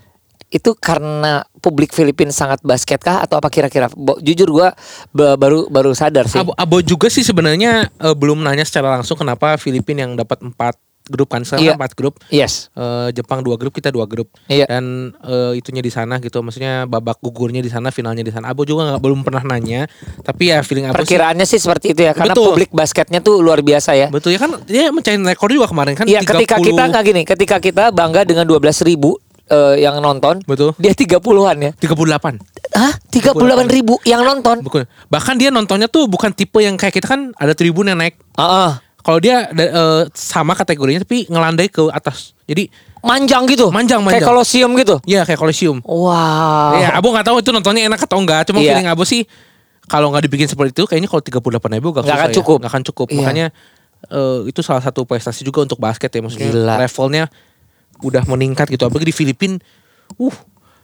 Itu 0.48 0.72
karena 0.80 1.44
publik 1.60 1.92
Filipina 1.92 2.32
sangat 2.32 2.64
basket 2.64 3.04
kah 3.04 3.20
atau 3.20 3.36
apa 3.36 3.52
kira-kira? 3.52 3.92
Jujur 4.24 4.56
gua 4.56 4.72
ba- 5.12 5.36
baru 5.36 5.68
baru 5.68 5.92
sadar 5.92 6.24
sih. 6.32 6.40
Abo, 6.40 6.56
Abo 6.56 6.80
juga 6.80 7.12
sih 7.12 7.28
sebenarnya 7.28 7.92
eh, 7.92 8.16
belum 8.16 8.40
nanya 8.40 8.64
secara 8.64 8.96
langsung 8.96 9.20
kenapa 9.20 9.60
Filipina 9.60 10.08
yang 10.08 10.16
dapat 10.16 10.40
empat 10.40 10.80
grup 11.06 11.30
kan 11.30 11.46
sekarang 11.46 11.66
Iya. 11.66 11.74
empat 11.78 11.94
grup. 11.94 12.18
Yes. 12.28 12.74
Eh, 12.74 13.10
Jepang 13.14 13.42
dua 13.42 13.56
grup 13.56 13.72
kita 13.72 13.90
dua 13.90 14.06
grup 14.06 14.34
Iya. 14.46 14.66
dan 14.66 15.14
eh, 15.22 15.54
itunya 15.56 15.80
di 15.80 15.90
sana 15.90 16.18
gitu 16.18 16.42
maksudnya 16.42 16.86
babak 16.86 17.22
gugurnya 17.22 17.62
di 17.62 17.70
sana 17.70 17.90
finalnya 17.90 18.22
di 18.22 18.30
sana 18.30 18.50
Abo 18.50 18.64
juga 18.64 18.90
nggak 18.90 19.02
belum 19.02 19.22
pernah 19.22 19.46
nanya 19.46 19.86
tapi 20.22 20.50
ya 20.50 20.62
feeling 20.62 20.86
Abo 20.86 20.98
sih 20.98 21.14
Perkiraannya 21.14 21.46
sih 21.46 21.58
seperti 21.58 21.94
itu 21.94 22.02
ya 22.02 22.12
karena 22.12 22.34
Betul. 22.34 22.46
publik 22.52 22.70
basketnya 22.72 23.20
tuh 23.20 23.40
luar 23.40 23.62
biasa 23.62 23.94
ya. 23.94 24.08
betul 24.08 24.34
ya 24.34 24.40
kan 24.40 24.58
dia 24.66 24.90
mencahin 24.90 25.22
rekor 25.22 25.50
juga 25.50 25.68
kemarin 25.68 25.94
kan 25.94 26.06
Iya, 26.06 26.22
ketika 26.22 26.58
30 26.58 26.68
kita 26.68 26.84
nggak 26.86 27.04
gini, 27.04 27.22
ketika 27.24 27.56
kita 27.60 27.84
bangga 27.90 28.26
dengan 28.26 28.46
12 28.46 28.82
ribu 28.82 29.18
eh, 29.46 29.78
yang 29.78 30.02
nonton, 30.02 30.42
Betul. 30.42 30.74
dia 30.82 30.90
30-an 30.92 31.58
ya. 31.62 31.72
38 31.78 32.42
Hah? 32.74 32.94
38 33.14 33.70
ribu 33.70 34.02
yang 34.02 34.26
nonton? 34.26 34.66
Bukan. 34.66 34.90
Bahkan 35.08 35.36
dia 35.38 35.54
nontonnya 35.54 35.86
tuh 35.86 36.10
bukan 36.10 36.34
tipe 36.34 36.58
yang 36.58 36.74
kayak 36.76 36.92
kita 36.92 37.06
kan 37.06 37.30
ada 37.38 37.54
tribun 37.54 37.86
yang 37.86 37.96
naik. 37.96 38.18
Heeh. 38.36 38.72
Kalau 39.06 39.22
dia 39.22 39.46
eh, 39.54 40.02
sama 40.18 40.58
kategorinya 40.58 41.06
tapi 41.06 41.30
ngelandai 41.30 41.70
ke 41.70 41.86
atas. 41.94 42.34
Jadi 42.50 42.68
Manjang 43.06 43.46
gitu. 43.46 43.70
Manjang, 43.70 44.02
Kayak 44.02 44.26
manjang. 44.26 44.30
kolosium 44.34 44.72
gitu. 44.82 44.98
ya 45.06 45.22
kayak 45.30 45.38
kolosium. 45.38 45.78
Wow. 45.86 46.82
Ya, 46.82 46.98
Abo 46.98 47.14
nggak 47.14 47.30
tahu 47.30 47.38
itu 47.38 47.54
nontonnya 47.54 47.86
enak 47.86 48.02
atau 48.02 48.18
enggak. 48.18 48.50
Cuma 48.50 48.66
Iya. 48.66 48.74
feeling 48.74 48.90
Abo 48.90 49.06
sih 49.06 49.30
kalau 49.86 50.10
nggak 50.10 50.26
dibikin 50.26 50.50
seperti 50.50 50.74
itu 50.74 50.90
kayaknya 50.90 51.06
kalau 51.06 51.22
38 51.22 51.78
ribu 51.78 51.94
Nggak 51.94 52.10
akan 52.10 52.32
cukup. 52.34 52.58
Nggak 52.66 52.72
akan 52.74 52.84
cukup. 52.90 53.08
Iya. 53.14 53.18
Makanya 53.22 53.46
eh, 54.10 54.40
itu 54.50 54.60
salah 54.66 54.82
satu 54.82 55.06
prestasi 55.06 55.46
juga 55.46 55.62
untuk 55.62 55.78
basket 55.78 56.10
ya 56.10 56.26
maksudnya 56.26 56.50
Gila. 56.50 56.76
levelnya 56.82 57.24
udah 58.02 58.26
meningkat 58.26 58.74
gitu. 58.74 58.90
Apalagi 58.90 59.14
di 59.14 59.16
Filipina 59.16 59.62
uh 60.18 60.36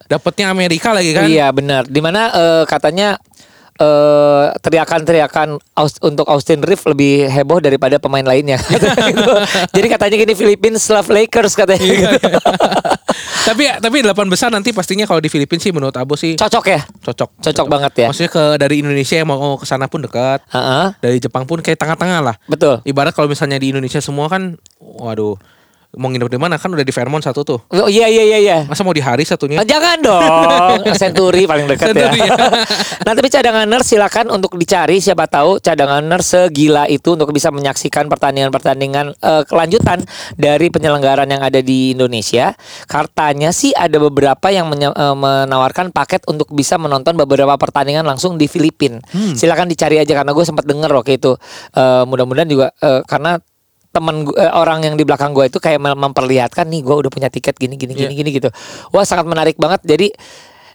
dapatnya 0.06 0.54
Amerika 0.54 0.94
lagi 0.94 1.18
kan. 1.18 1.26
Iya 1.26 1.50
benar. 1.50 1.90
Di 1.90 2.06
mana 2.06 2.30
eh, 2.30 2.64
katanya 2.70 3.18
eh 3.82 4.46
teriakan-teriakan 4.62 5.58
Aus- 5.74 5.98
untuk 6.06 6.30
Austin 6.30 6.62
Reeves 6.62 6.86
lebih 6.86 7.26
heboh 7.26 7.58
daripada 7.58 7.98
pemain 7.98 8.22
lainnya. 8.22 8.62
Gitu. 9.12 9.34
Jadi 9.74 9.88
katanya 9.89 10.15
gini 10.22 10.34
Filipina 10.38 10.78
love 10.78 11.10
Lakers 11.10 11.58
katanya. 11.58 11.82
Iya, 11.82 11.98
gitu. 12.15 12.30
tapi 13.50 13.63
tapi 13.82 13.96
delapan 14.06 14.28
besar 14.30 14.54
nanti 14.54 14.70
pastinya 14.72 15.10
kalau 15.10 15.17
di 15.17 15.28
Filipina 15.28 15.58
sih 15.58 15.74
menurut 15.74 15.96
Abo 15.98 16.13
sih 16.13 16.38
Cocok 16.38 16.65
ya? 16.70 16.80
cocok. 17.02 17.30
Cocok 17.41 17.67
banget 17.67 17.94
ya. 18.06 18.08
Maksudnya 18.13 18.32
ke 18.32 18.44
dari 18.62 18.86
Indonesia 18.86 19.15
yang 19.17 19.28
mau 19.28 19.58
ke 19.58 19.65
sana 19.65 19.89
pun 19.89 20.06
dekat. 20.06 20.46
Heeh. 20.54 20.86
Dari 21.02 21.17
Jepang 21.17 21.50
pun 21.50 21.60
kayak 21.60 21.82
tengah-tengah 21.82 22.20
lah. 22.22 22.36
Betul. 22.46 22.80
Ibarat 22.86 23.17
kalau 23.17 23.28
misalnya 23.28 23.58
di 23.58 23.74
Indonesia 23.74 24.00
semua 24.00 24.30
kan 24.30 24.56
waduh 24.80 25.36
mau 25.99 26.08
nginep 26.08 26.32
di 26.32 26.39
mana 26.39 26.56
kan 26.56 26.71
udah 26.71 26.88
di 26.88 26.93
Fairmont 26.95 27.19
satu 27.19 27.43
tuh. 27.43 27.60
Oh, 27.67 27.91
iya 27.91 28.08
iya 28.08 28.23
iya 28.23 28.39
iya. 28.39 28.58
Masa 28.63 28.88
mau 28.88 28.95
di 28.95 29.04
hari 29.04 29.27
satunya? 29.27 29.60
Oh, 29.60 29.67
jangan 29.67 29.99
dong, 29.99 30.80
Century 31.01 31.43
paling 31.43 31.67
dekat 31.67 31.91
Century, 31.91 32.23
ya. 32.23 32.32
ya. 32.32 32.47
nah 33.06 33.12
tapi 33.12 33.27
cadanganer 33.27 33.82
silakan 33.84 34.32
untuk 34.32 34.56
dicari 34.56 35.04
siapa 35.04 35.27
tahu 35.27 35.60
cadanganer 35.60 36.23
segila 36.23 36.88
itu 36.88 37.19
untuk 37.19 37.36
bisa 37.36 37.51
menyaksikan 37.51 38.08
pertandingan-pertandingan 38.08 39.19
eh, 39.19 39.43
kelanjutan 39.43 40.08
dari 40.39 40.71
penyelenggaran 40.71 41.27
yang 41.27 41.43
ada 41.43 41.60
di 41.60 41.91
Indonesia. 41.91 42.56
Katanya 42.88 43.51
sih 43.51 43.75
ada 43.75 43.99
beberapa 43.99 44.47
yang 44.47 44.71
eh, 44.71 44.91
menawarkan 44.95 45.91
paket 45.91 46.23
untuk 46.32 46.56
bisa 46.56 46.80
menonton 46.80 47.19
beberapa 47.19 47.51
pertandingan 47.60 48.08
langsung 48.08 48.39
di 48.39 48.47
Filipina. 48.47 49.04
Hmm. 49.12 49.36
Silakan 49.36 49.67
dicari 49.67 49.99
aja 49.99 50.15
karena 50.15 50.32
gue 50.32 50.45
sempat 50.47 50.63
denger 50.63 50.88
waktu 50.88 51.19
itu. 51.19 51.36
Eh, 51.75 52.04
mudah-mudahan 52.08 52.47
juga 52.47 52.71
eh, 52.80 53.04
karena 53.04 53.43
teman 53.91 54.23
eh, 54.32 54.47
orang 54.49 54.82
yang 54.82 54.95
di 54.95 55.04
belakang 55.04 55.32
gue 55.32 55.45
itu 55.45 55.58
kayak 55.58 55.77
mem- 55.77 55.99
memperlihatkan 56.01 56.63
nih 56.65 56.80
gue 56.80 56.95
udah 56.97 57.08
punya 57.08 57.27
tiket 57.27 57.54
gini 57.54 57.75
gini 57.75 57.91
gini 57.91 58.08
Iya. 58.08 58.17
gini 58.17 58.30
gitu 58.34 58.49
wah 58.89 59.04
sangat 59.04 59.23
menarik 59.25 59.56
banget 59.56 59.84
jadi 59.84 60.08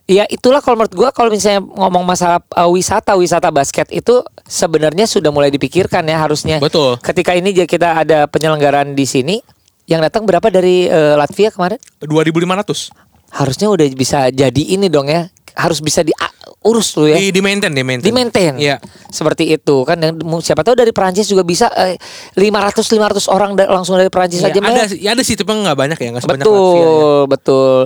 ya 0.07 0.23
itulah 0.25 0.61
kalau 0.61 0.79
menurut 0.79 0.95
gue 0.95 1.09
kalau 1.11 1.29
misalnya 1.29 1.61
ngomong 1.61 2.05
masalah 2.05 2.39
uh, 2.53 2.69
wisata 2.69 3.13
wisata 3.13 3.51
basket 3.51 3.91
itu 3.91 4.21
sebenarnya 4.43 5.03
sudah 5.05 5.29
mulai 5.29 5.49
dipikirkan 5.49 6.05
ya 6.05 6.21
harusnya 6.21 6.57
Betul. 6.57 7.01
ketika 7.01 7.33
ini 7.33 7.57
kita 7.59 8.05
ada 8.05 8.25
penyelenggaraan 8.27 8.93
di 8.93 9.03
sini 9.03 9.41
yang 9.87 9.99
datang 10.01 10.23
berapa 10.23 10.47
dari 10.47 10.85
eh, 10.85 11.15
Latvia 11.15 11.49
kemarin 11.49 11.79
2500. 12.03 12.91
harusnya 13.33 13.67
udah 13.67 13.87
bisa 13.93 14.31
jadi 14.31 14.63
ini 14.69 14.87
dong 14.87 15.07
ya. 15.07 15.27
Harus 15.57 15.81
bisa 15.81 16.05
diurus 16.05 16.93
lu 16.95 17.09
ya. 17.09 17.17
Di, 17.17 17.33
di 17.33 17.41
maintain, 17.41 17.73
di 17.73 17.81
maintain. 17.81 18.05
Di 18.05 18.13
maintain. 18.13 18.53
Iya. 18.55 18.77
Seperti 19.09 19.49
itu 19.51 19.77
kan 19.83 19.97
yang 19.97 20.13
siapa 20.39 20.61
tahu 20.61 20.77
dari 20.77 20.93
Perancis 20.93 21.25
juga 21.25 21.41
bisa 21.41 21.73
eh, 21.73 21.97
500 22.37 22.77
500 22.85 23.33
orang 23.33 23.57
da- 23.57 23.73
langsung 23.73 23.97
dari 23.97 24.13
Perancis 24.13 24.45
Iya, 24.45 24.53
aja 24.53 24.61
ada 24.61 24.83
ya 24.93 25.11
ada 25.17 25.23
sih 25.25 25.33
tapi 25.33 25.57
nggak 25.57 25.73
banyak 25.73 25.97
ya, 25.97 26.09
nggak 26.13 26.23
sebanyak 26.23 26.45
Latvia 26.45 26.53
ya. 26.53 26.61
Betul, 26.61 27.21
betul. 27.27 27.81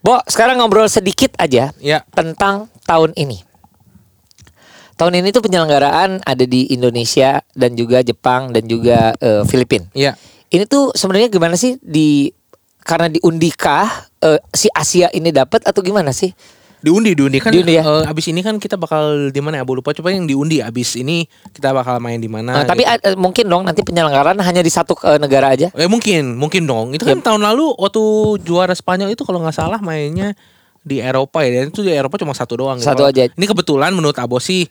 Bo, 0.00 0.16
sekarang 0.24 0.56
ngobrol 0.56 0.88
sedikit 0.88 1.36
aja 1.36 1.76
Ya. 1.76 2.00
tentang 2.10 2.72
tahun 2.88 3.12
ini. 3.14 3.44
Tahun 4.96 5.12
ini 5.12 5.28
tuh 5.28 5.40
penyelenggaraan 5.40 6.20
ada 6.20 6.44
di 6.44 6.68
Indonesia 6.68 7.40
dan 7.52 7.72
juga 7.72 8.00
Jepang 8.00 8.52
dan 8.52 8.64
juga 8.64 9.16
eh, 9.16 9.44
Filipina. 9.44 9.88
Iya. 9.92 10.12
Ini 10.48 10.64
tuh 10.64 10.92
sebenarnya 10.92 11.28
gimana 11.28 11.56
sih 11.56 11.76
di 11.80 12.28
karena 12.80 13.08
diundikah 13.08 13.88
eh, 14.20 14.40
si 14.52 14.68
Asia 14.68 15.08
ini 15.10 15.28
dapat 15.28 15.64
atau 15.64 15.80
gimana 15.80 16.12
sih? 16.12 16.32
Diundi, 16.80 17.12
diundi 17.12 17.38
kan. 17.40 17.52
Diundi 17.52 17.76
ya? 17.76 17.84
eh, 17.84 18.04
abis 18.08 18.32
ini 18.32 18.40
kan 18.40 18.56
kita 18.56 18.80
bakal 18.80 19.28
di 19.28 19.40
mana 19.44 19.60
ya? 19.60 19.62
Abu 19.68 19.76
lupa. 19.76 19.92
Coba 19.92 20.12
yang 20.12 20.24
diundi. 20.24 20.64
Abis 20.64 20.96
ini 20.96 21.28
kita 21.52 21.76
bakal 21.76 22.00
main 22.00 22.16
di 22.16 22.28
mana? 22.28 22.60
Nah, 22.60 22.64
tapi 22.64 22.88
gitu. 22.88 23.04
eh, 23.04 23.16
mungkin 23.20 23.44
dong 23.48 23.62
nanti 23.68 23.84
penyelenggaraan 23.84 24.40
hanya 24.40 24.64
di 24.64 24.72
satu 24.72 24.96
eh, 25.04 25.20
negara 25.20 25.52
aja. 25.52 25.68
Eh 25.76 25.88
mungkin, 25.88 26.40
mungkin 26.40 26.64
dong. 26.64 26.96
Itu 26.96 27.04
kan 27.04 27.20
tahun 27.20 27.44
lalu 27.44 27.76
waktu 27.76 28.02
juara 28.44 28.72
Spanyol 28.72 29.12
itu 29.12 29.28
kalau 29.28 29.44
nggak 29.44 29.56
salah 29.56 29.80
mainnya 29.84 30.32
di 30.80 31.04
Eropa 31.04 31.44
ya. 31.44 31.60
Dan 31.60 31.68
itu 31.68 31.84
di 31.84 31.92
Eropa 31.92 32.16
cuma 32.16 32.32
satu 32.32 32.56
doang. 32.56 32.80
gitu. 32.80 32.88
Satu 32.88 33.04
aja. 33.04 33.28
Ini 33.28 33.44
kebetulan 33.44 33.92
menurut 33.92 34.16
Abo 34.16 34.40
sih. 34.40 34.64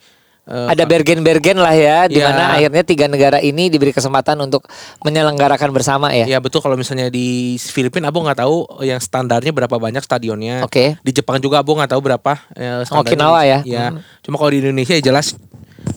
Eh, 0.50 0.68
Ada 0.74 0.84
bergen-bergen 0.84 1.56
lah 1.56 1.72
ya, 1.72 2.10
di 2.10 2.18
Ya. 2.18 2.28
mana 2.28 2.58
akhirnya 2.58 2.82
tiga 2.82 3.06
negara 3.06 3.38
ini 3.40 3.70
diberi 3.70 3.94
kesempatan 3.94 4.36
untuk 4.40 4.66
menyelenggarakan 5.00 5.70
bersama 5.70 6.10
ya. 6.12 6.26
Ya 6.26 6.42
betul 6.42 6.60
kalau 6.60 6.74
misalnya 6.74 7.08
di 7.08 7.56
Filipina 7.56 8.10
Abo 8.10 8.20
nggak 8.20 8.42
tahu 8.42 8.66
yang 8.82 8.98
standarnya 8.98 9.54
berapa 9.54 9.72
banyak 9.72 10.02
stadionnya. 10.02 10.66
Oke. 10.66 10.98
Di 11.00 11.12
Jepang 11.14 11.38
juga 11.38 11.62
Abo 11.62 11.78
nggak 11.78 11.94
tahu 11.94 12.02
berapa. 12.02 12.34
eh, 12.54 12.82
standarnya. 12.84 13.14
Okinawa 13.14 13.40
ya? 13.46 13.60
Iya. 13.64 13.86
Hmm. 13.94 14.02
Cuma 14.20 14.36
kalau 14.36 14.50
di 14.50 14.60
Indonesia 14.60 14.94
ya 14.94 15.04
jelas 15.04 15.38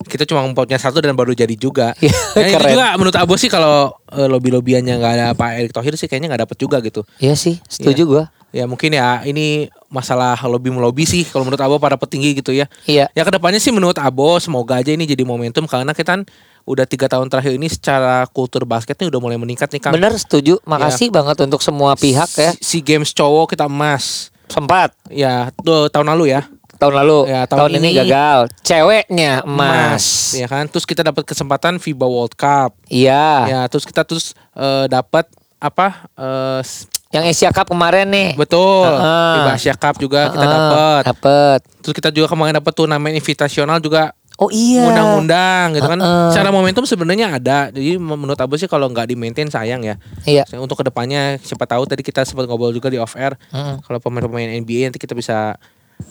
kita 0.08 0.28
cuma 0.28 0.44
punya 0.52 0.76
satu 0.76 1.00
dan 1.00 1.16
baru 1.16 1.32
jadi 1.32 1.56
juga. 1.56 1.96
Iya, 2.02 2.12
Ya, 2.36 2.56
itu 2.56 2.64
juga 2.76 2.96
menurut 2.96 3.16
Abo 3.16 3.34
sih 3.36 3.48
kalau 3.48 3.92
eh, 4.12 4.28
lobby-lobbyannya 4.28 4.94
nggak 4.98 5.12
ada 5.18 5.26
Pak 5.32 5.50
Erick 5.58 5.72
Thohir 5.72 5.94
sih 5.96 6.08
kayaknya 6.08 6.32
nggak 6.32 6.42
dapet 6.48 6.56
juga 6.60 6.80
gitu. 6.84 7.04
Iya 7.20 7.34
sih, 7.36 7.60
setuju 7.68 8.02
gua. 8.04 8.24
Ya 8.52 8.68
mungkin 8.68 8.92
ya 8.92 9.24
ini 9.24 9.72
masalah 9.88 10.36
lobby 10.44 10.68
melobi 10.68 11.08
sih 11.08 11.24
kalau 11.24 11.48
menurut 11.48 11.60
Abo 11.64 11.80
para 11.80 11.96
petinggi 11.96 12.36
gitu 12.36 12.52
ya. 12.52 12.68
Iya. 12.84 13.08
Ya 13.16 13.22
ke 13.24 13.32
depannya 13.32 13.56
sih 13.56 13.72
menurut 13.72 13.96
Abo 13.96 14.36
semoga 14.40 14.76
aja 14.76 14.92
ini 14.92 15.08
jadi 15.08 15.24
momentum 15.24 15.64
karena 15.64 15.96
kita 15.96 16.20
kan 16.20 16.20
udah 16.68 16.86
tiga 16.86 17.10
tahun 17.10 17.26
terakhir 17.26 17.58
ini 17.58 17.66
secara 17.66 18.28
kultur 18.30 18.62
basketnya 18.68 19.08
udah 19.10 19.20
mulai 19.24 19.40
meningkat 19.40 19.72
nih 19.72 19.80
Kang. 19.80 19.92
Bener 19.96 20.12
setuju. 20.14 20.60
Makasih 20.68 21.08
banget 21.08 21.40
untuk 21.42 21.64
semua 21.64 21.96
pihak 21.96 22.28
ya. 22.36 22.52
Si, 22.60 22.60
si 22.60 22.78
games 22.84 23.10
cowok 23.16 23.56
kita 23.56 23.66
emas. 23.66 24.28
Sempat 24.52 24.92
Ya 25.08 25.48
tuh 25.64 25.88
tahun 25.88 26.12
lalu 26.12 26.36
ya. 26.36 26.44
Tahun 26.82 26.94
lalu, 26.98 27.18
Ya, 27.24 27.42
tahun, 27.44 27.58
tahun 27.58 27.70
ini, 27.78 27.88
ini- 27.88 27.98
gagal. 28.02 28.38
Ceweknya 28.60 29.32
emas. 29.42 30.34
Ya 30.34 30.46
kan. 30.46 30.66
Terus 30.66 30.82
kita 30.82 31.00
dapat 31.00 31.22
kesempatan 31.22 31.78
FIBA 31.78 32.04
World 32.04 32.34
Cup. 32.34 32.74
Iya. 32.86 33.46
Ya 33.46 33.60
terus 33.66 33.84
kita 33.84 34.02
terus 34.02 34.34
eh, 34.52 34.86
dapat 34.86 35.30
apa? 35.56 36.10
eh, 36.12 36.60
s- 36.60 36.90
Yang 37.08 37.24
Asia 37.30 37.50
Cup 37.50 37.68
kemarin 37.68 38.08
nih. 38.08 38.28
betul. 38.34 38.88
Heeh. 38.88 39.34
FIBA 39.36 39.52
Asia 39.52 39.74
Cup 39.74 39.94
juga 39.96 40.26
kita 40.28 40.40
Heeh, 40.40 40.50
dapat. 40.50 41.02
Dapet. 41.06 41.60
Terus 41.80 41.94
kita 41.94 42.08
juga 42.10 42.26
kemarin 42.26 42.56
dapat 42.56 42.72
turnamen 42.72 43.12
invitasional 43.12 43.78
juga 43.78 44.10
Oh 44.40 44.48
iya. 44.48 44.88
undang-undang 44.88 45.76
gitu 45.76 45.86
kan. 45.86 46.00
Heeh. 46.00 46.30
Secara 46.32 46.48
momentum 46.48 46.82
sebenarnya 46.82 47.36
ada. 47.36 47.68
Jadi 47.68 47.94
menurut 47.94 48.34
Abu 48.34 48.56
sih 48.56 48.64
kalau 48.64 48.88
nggak 48.88 49.06
di 49.06 49.14
maintain 49.14 49.46
sayang 49.46 49.84
ya. 49.84 50.00
Iya. 50.24 50.48
Untuk 50.56 50.74
ke 50.74 50.84
depannya 50.84 51.36
siapa 51.38 51.62
tahu 51.62 51.84
tadi 51.84 52.00
kita 52.00 52.24
sempat 52.24 52.48
ngobrol 52.48 52.72
juga 52.72 52.88
di 52.88 52.96
off 52.96 53.12
air. 53.14 53.36
Heeh. 53.50 53.76
Kalau 53.78 53.98
pemain-pemain 53.98 54.48
NBA 54.56 54.88
nanti 54.88 54.96
kita 54.96 55.12
bisa 55.12 55.60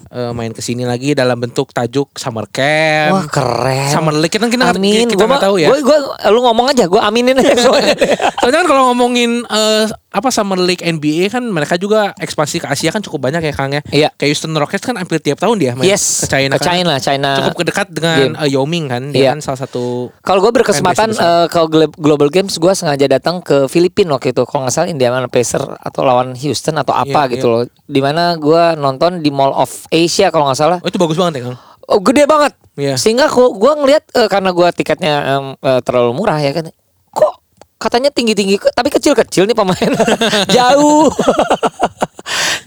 eh, 0.08 0.32
main 0.32 0.50
ke 0.50 0.60
sini 0.60 0.84
lagi 0.84 1.12
dalam 1.12 1.38
bentuk 1.38 1.70
tajuk 1.70 2.12
summer 2.14 2.46
camp. 2.46 3.12
Wah 3.14 3.26
keren. 3.26 3.88
Summer 3.88 4.14
League 4.14 4.30
kita 4.30 4.46
kita 4.46 4.72
Amin. 4.72 5.06
kita 5.06 5.18
nggak 5.18 5.30
mah- 5.32 5.42
tahu 5.42 5.56
ya. 5.58 5.68
Gua, 5.68 5.80
gua, 5.82 6.00
lu 6.28 6.40
ngomong 6.42 6.68
aja, 6.68 6.84
gua 6.86 7.06
aminin 7.06 7.36
aja 7.36 7.52
semuanya. 7.60 7.96
Soalnya 8.38 8.58
kan 8.58 8.68
kalau 8.68 8.84
ngomongin 8.90 9.44
eh, 9.44 9.86
apa 10.12 10.28
Summer 10.28 10.58
League 10.58 10.82
NBA 10.82 11.30
kan 11.30 11.40
mereka 11.42 11.76
juga 11.76 12.12
ekspansi 12.14 12.60
ke 12.60 12.68
Asia 12.68 12.90
kan 12.90 13.00
cukup 13.00 13.24
banyak 13.24 13.42
ya 13.42 13.54
Kang 13.54 13.72
ya. 13.72 13.82
Iya. 13.88 14.10
Kayak 14.12 14.30
Houston 14.30 14.52
Rockets 14.54 14.84
kan 14.84 14.96
hampir 14.96 15.18
tiap 15.18 15.38
tahun 15.38 15.56
dia 15.56 15.72
main 15.72 15.88
yes. 15.88 16.24
ke 16.24 16.28
China 16.30 16.54
Ke 16.54 16.60
kan. 16.60 16.68
China, 16.70 16.94
China. 16.98 17.30
Cukup 17.46 17.64
dekat 17.66 17.88
dengan 17.90 18.18
game. 18.18 18.36
eh, 18.38 18.50
Yao 18.50 18.66
Ming 18.66 18.86
kan. 18.86 19.04
Dia 19.10 19.20
Iya. 19.22 19.30
kan 19.32 19.40
salah 19.42 19.60
satu 19.62 20.12
Kalau 20.20 20.40
gue 20.40 20.52
berkesempatan 20.52 21.16
ke 21.48 21.60
Glo- 21.66 21.96
Global 21.96 22.28
Games, 22.28 22.52
gue 22.54 22.74
sengaja 22.74 23.08
datang 23.08 23.40
ke 23.40 23.66
Filipina 23.66 24.12
waktu 24.12 24.32
itu. 24.32 24.44
Kalau 24.44 24.66
nggak 24.66 24.74
salah 24.74 24.90
Indiana 24.90 25.24
Pacers 25.26 25.64
atau 25.80 26.02
lawan 26.02 26.36
Houston 26.36 26.76
atau 26.76 26.92
apa 26.92 27.08
Iya, 27.26 27.32
gitu 27.32 27.48
loh. 27.48 27.64
Di 27.82 28.00
mana 28.00 28.36
gue 28.36 28.76
nonton 28.76 29.20
di 29.20 29.30
Mall 29.30 29.54
of 29.54 29.81
Asia 29.90 30.30
kalau 30.30 30.46
nggak 30.52 30.60
salah. 30.60 30.78
Oh 30.84 30.90
itu 30.90 31.00
bagus 31.02 31.18
banget 31.18 31.42
ya 31.42 31.42
Kang. 31.50 31.58
Oh 31.90 32.00
gede 32.00 32.24
banget. 32.30 32.54
Iya. 32.78 32.96
Sehingga 32.96 33.28
kok 33.28 33.52
gue 33.58 33.72
ngelihat 33.84 34.04
eh, 34.16 34.30
karena 34.30 34.50
gue 34.54 34.68
tiketnya 34.76 35.16
em, 35.38 35.46
eh, 35.60 35.82
terlalu 35.84 36.12
murah 36.16 36.40
ya 36.40 36.52
kan. 36.54 36.70
Kok 37.12 37.34
katanya 37.82 38.14
tinggi-tinggi 38.14 38.62
tapi 38.72 38.94
kecil-kecil 38.94 39.50
nih 39.50 39.58
pemain. 39.58 39.92
Jauh. 40.56 41.10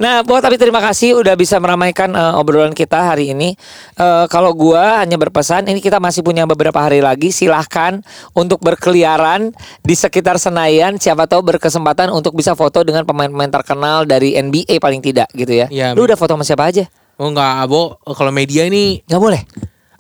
nah, 0.03 0.27
Bo 0.27 0.43
tapi 0.43 0.59
terima 0.59 0.83
kasih 0.83 1.15
udah 1.15 1.39
bisa 1.39 1.57
meramaikan 1.63 2.11
eh, 2.13 2.35
obrolan 2.41 2.75
kita 2.75 3.15
hari 3.15 3.31
ini. 3.31 3.55
Eh, 3.97 4.27
kalau 4.29 4.51
gua 4.53 5.01
hanya 5.01 5.15
berpesan 5.15 5.71
ini 5.71 5.79
kita 5.79 6.03
masih 6.03 6.27
punya 6.27 6.45
beberapa 6.45 6.83
hari 6.83 6.99
lagi 6.99 7.31
silahkan 7.31 8.03
untuk 8.35 8.61
berkeliaran 8.61 9.55
di 9.87 9.95
sekitar 9.95 10.37
Senayan 10.43 10.99
siapa 10.99 11.31
tahu 11.31 11.55
berkesempatan 11.55 12.11
untuk 12.11 12.35
bisa 12.35 12.53
foto 12.59 12.83
dengan 12.83 13.07
pemain-pemain 13.07 13.55
terkenal 13.55 14.05
dari 14.05 14.35
NBA 14.35 14.83
paling 14.83 15.01
tidak 15.01 15.31
gitu 15.33 15.55
ya. 15.55 15.67
Iya, 15.71 15.95
Lu 15.95 16.05
udah 16.05 16.19
foto 16.19 16.35
sama 16.35 16.45
siapa 16.45 16.67
aja? 16.69 16.85
Oh 17.17 17.31
enggak 17.31 17.63
Abo 17.63 17.99
kalau 18.13 18.35
media 18.35 18.67
ini 18.67 19.03
Nggak 19.07 19.23
boleh. 19.23 19.43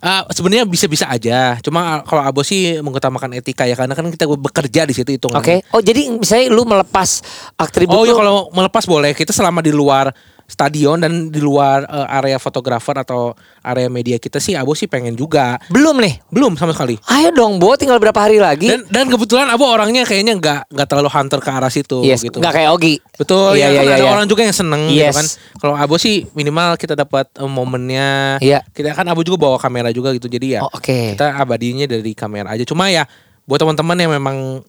ah, 0.04 0.28
sebenarnya 0.28 0.68
bisa-bisa 0.68 1.08
aja. 1.08 1.56
Cuma 1.64 2.04
kalau 2.04 2.20
Abo 2.20 2.44
sih 2.44 2.76
mengutamakan 2.78 3.32
etika 3.34 3.64
ya 3.64 3.72
karena 3.72 3.96
kan 3.96 4.04
kita 4.10 4.28
bekerja 4.28 4.84
di 4.84 4.92
situ 4.92 5.10
itu. 5.16 5.28
Oke. 5.32 5.64
Oh 5.72 5.80
jadi 5.80 6.12
misalnya 6.12 6.52
lu 6.52 6.68
melepas 6.68 7.24
atribut 7.56 7.96
Oh 7.96 8.04
iya 8.04 8.12
kalau 8.12 8.52
melepas 8.52 8.84
boleh. 8.84 9.16
Kita 9.16 9.32
selama 9.32 9.64
di 9.64 9.72
luar 9.72 10.12
stadion 10.46 10.98
dan 10.98 11.28
di 11.28 11.38
luar 11.38 11.82
eh, 11.82 12.16
area 12.16 12.36
fotografer 12.36 12.94
atau 12.96 13.32
area 13.60 13.88
media 13.88 14.16
kita 14.16 14.36
sih 14.36 14.52
Abo 14.52 14.72
sih 14.72 14.84
pengen 14.84 15.12
juga. 15.12 15.56
belum 15.66 15.96
nih. 15.96 16.20
Belum 16.28 16.52
sama 16.54 16.70
sekali. 16.70 17.00
Ayo 17.06 17.30
dong, 17.30 17.56
Bo, 17.56 17.74
tinggal 17.74 17.96
berapa 17.96 18.16
hari 18.16 18.38
lagi? 18.38 18.68
Dan 18.68 18.84
dan 18.86 19.06
kebetulan 19.06 19.48
Abo 19.48 19.64
orangnya 19.64 20.02
kayaknya 20.02 20.34
nggak 20.34 20.60
nggak 20.68 20.86
terlalu 20.86 21.08
hunter 21.08 21.38
ke 21.38 21.50
arah 21.50 21.68
situ 21.68 22.02
yes, 22.02 22.20
gitu. 22.20 22.38
nggak 22.38 22.54
kayak 22.54 22.70
Ogi. 22.70 22.94
Betul, 23.14 23.56
Iya, 23.56 23.66
ya 23.66 23.68
iya, 23.68 23.74
kan 23.74 23.84
iya, 23.84 23.94
ada 23.94 24.04
iya. 24.04 24.12
orang 24.12 24.26
juga 24.26 24.42
yang 24.42 24.54
seneng 24.54 24.82
gitu 24.86 25.00
Yes. 25.00 25.14
kan. 25.14 25.26
Kalau 25.58 25.74
Abo 25.74 25.96
sih 25.96 26.26
minimal 26.32 26.76
kita 26.76 26.94
dapat 26.94 27.26
eh, 27.32 27.46
momennya. 27.46 28.38
Iya. 28.38 28.60
Kita 28.68 28.92
kan 28.92 29.06
Abo 29.06 29.22
juga 29.22 29.38
bawa 29.40 29.56
kamera 29.56 29.90
juga 29.90 30.12
gitu. 30.12 30.26
Jadi 30.26 30.54
ya 30.54 30.60
Oh, 30.60 30.70
oke. 30.70 31.14
kita 31.14 31.34
abadinya 31.34 31.84
dari 31.84 32.12
kamera 32.12 32.52
aja. 32.52 32.62
Cuma 32.62 32.88
ya 32.88 33.06
buat 33.44 33.58
teman-teman 33.58 33.96
yang 33.96 34.12
memang 34.12 34.64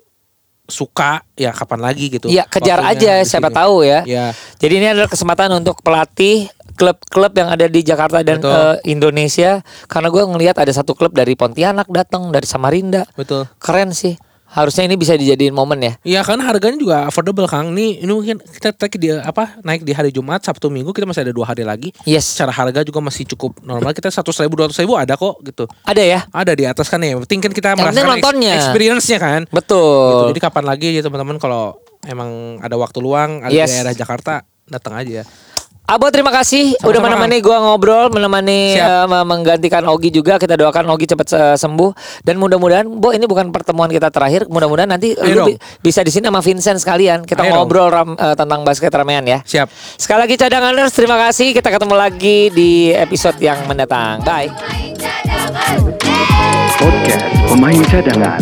suka 0.65 1.21
ya 1.37 1.53
kapan 1.53 1.79
lagi 1.81 2.09
gitu. 2.09 2.27
Iya, 2.27 2.45
kejar 2.49 2.81
aja 2.81 3.21
siapa 3.21 3.49
sini. 3.53 3.57
tahu 3.57 3.75
ya. 3.85 4.01
Ya. 4.03 4.25
Jadi 4.57 4.73
ini 4.81 4.87
adalah 4.91 5.09
kesempatan 5.09 5.49
untuk 5.53 5.79
pelatih 5.85 6.49
klub-klub 6.75 7.31
yang 7.39 7.49
ada 7.49 7.65
di 7.71 7.81
Jakarta 7.81 8.19
dan 8.21 8.43
Betul. 8.43 8.51
eh, 8.51 8.75
Indonesia 8.91 9.63
karena 9.87 10.11
gue 10.11 10.23
ngelihat 10.27 10.59
ada 10.59 10.71
satu 10.75 10.91
klub 10.91 11.15
dari 11.15 11.33
Pontianak 11.39 11.87
datang 11.87 12.29
dari 12.35 12.43
Samarinda 12.43 13.07
Betul. 13.15 13.47
keren 13.63 13.95
sih 13.95 14.19
harusnya 14.55 14.83
ini 14.83 14.95
bisa 14.95 15.13
dijadiin 15.13 15.51
momen 15.51 15.77
ya 15.77 15.93
Iya 16.01 16.21
karena 16.23 16.47
harganya 16.47 16.79
juga 16.79 16.97
affordable 17.03 17.43
Kang. 17.45 17.69
Nih 17.69 17.99
ini 17.99 18.09
mungkin 18.09 18.39
kita 18.39 18.71
take 18.71 18.95
di 18.95 19.11
apa 19.11 19.59
naik 19.61 19.83
di 19.83 19.91
hari 19.91 20.09
Jumat, 20.09 20.41
Sabtu, 20.41 20.67
Minggu 20.67 20.89
kita 20.89 21.03
masih 21.03 21.21
ada 21.21 21.29
dua 21.29 21.43
hari 21.45 21.61
lagi. 21.61 21.91
yes 22.03 22.23
Secara 22.25 22.49
harga 22.49 22.81
juga 22.81 22.99
masih 22.99 23.27
cukup 23.27 23.59
normal. 23.61 23.91
Kita 23.91 24.07
seratus 24.07 24.39
ribu, 24.39 24.55
dua 24.55 24.71
ribu 24.71 24.95
ada 24.95 25.13
kok 25.13 25.43
gitu. 25.43 25.67
ada 25.83 25.99
ya 25.99 26.23
Ada 26.31 26.51
di 26.51 26.63
atas 26.63 26.87
kan 26.87 26.97
ya. 26.97 27.19
Penting 27.19 27.39
kan 27.41 27.51
kita 27.51 27.67
Yang 27.69 27.79
penting 27.83 27.91
merasakan 27.99 28.15
nontonnya. 28.15 28.53
ex- 28.53 28.63
experience-nya 28.65 29.17
kan. 29.19 29.41
Gitu. 29.43 29.53
betul 29.53 30.23
Jadi 30.31 30.39
kapan 30.39 30.63
lagi 30.63 30.87
ya 30.89 31.01
teman-teman 31.03 31.35
kalau 31.35 31.75
emang 32.01 32.31
ada 32.59 32.75
waktu 32.75 32.97
luang 32.97 33.41
ada 33.41 33.51
Yes. 33.51 33.67
di 33.67 33.75
daerah 33.75 33.93
Jakarta 33.93 34.33
datang 34.65 34.95
aja. 34.95 35.27
Abo 35.85 36.09
terima 36.09 36.33
kasih 36.33 36.73
udah 36.81 36.97
Sama-sama, 36.97 37.29
menemani 37.29 37.37
gua 37.45 37.57
ngobrol, 37.61 38.09
menemani 38.09 38.73
Siap. 38.73 39.05
eh, 39.05 39.21
menggantikan 39.21 39.85
Ogi 39.85 40.09
juga. 40.09 40.41
Kita 40.41 40.57
doakan 40.57 40.89
Ogi 40.89 41.05
cepat 41.05 41.29
eh, 41.29 41.53
sembuh 41.53 41.93
dan 42.25 42.41
mudah-mudahan 42.41 42.89
Bo 42.89 43.13
ini 43.13 43.29
bukan 43.29 43.53
pertemuan 43.53 43.85
kita 43.87 44.09
terakhir. 44.09 44.49
Mudah-mudahan 44.49 44.89
nanti 44.89 45.13
Ayo 45.13 45.45
lu 45.45 45.53
bi- 45.53 45.57
bisa 45.79 46.01
di 46.01 46.09
sini 46.09 46.25
sama 46.25 46.41
Vincent 46.41 46.81
sekalian. 46.81 47.21
Kita 47.21 47.45
Ayo 47.45 47.61
ngobrol 47.61 47.93
ram- 47.93 48.17
eh, 48.17 48.33
tentang 48.33 48.65
basket 48.65 48.89
ramean 48.89 49.29
ya. 49.29 49.45
Siap. 49.45 49.69
Sekali 49.95 50.25
lagi 50.25 50.35
cadanganers 50.35 50.89
terima 50.89 51.21
kasih. 51.21 51.53
Kita 51.53 51.69
ketemu 51.69 51.93
lagi 51.93 52.49
di 52.49 52.71
episode 52.89 53.37
yang 53.37 53.61
mendatang. 53.69 54.25
Bye. 54.25 54.49
Podcast 56.81 57.25
Pemain 57.45 57.81
Cadangan. 57.85 58.41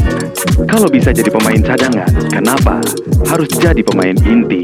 Kalau 0.64 0.88
bisa 0.88 1.12
jadi 1.12 1.28
pemain 1.28 1.60
cadangan, 1.60 2.08
kenapa 2.32 2.80
harus 3.28 3.52
jadi 3.52 3.84
pemain 3.84 4.16
inti? 4.24 4.64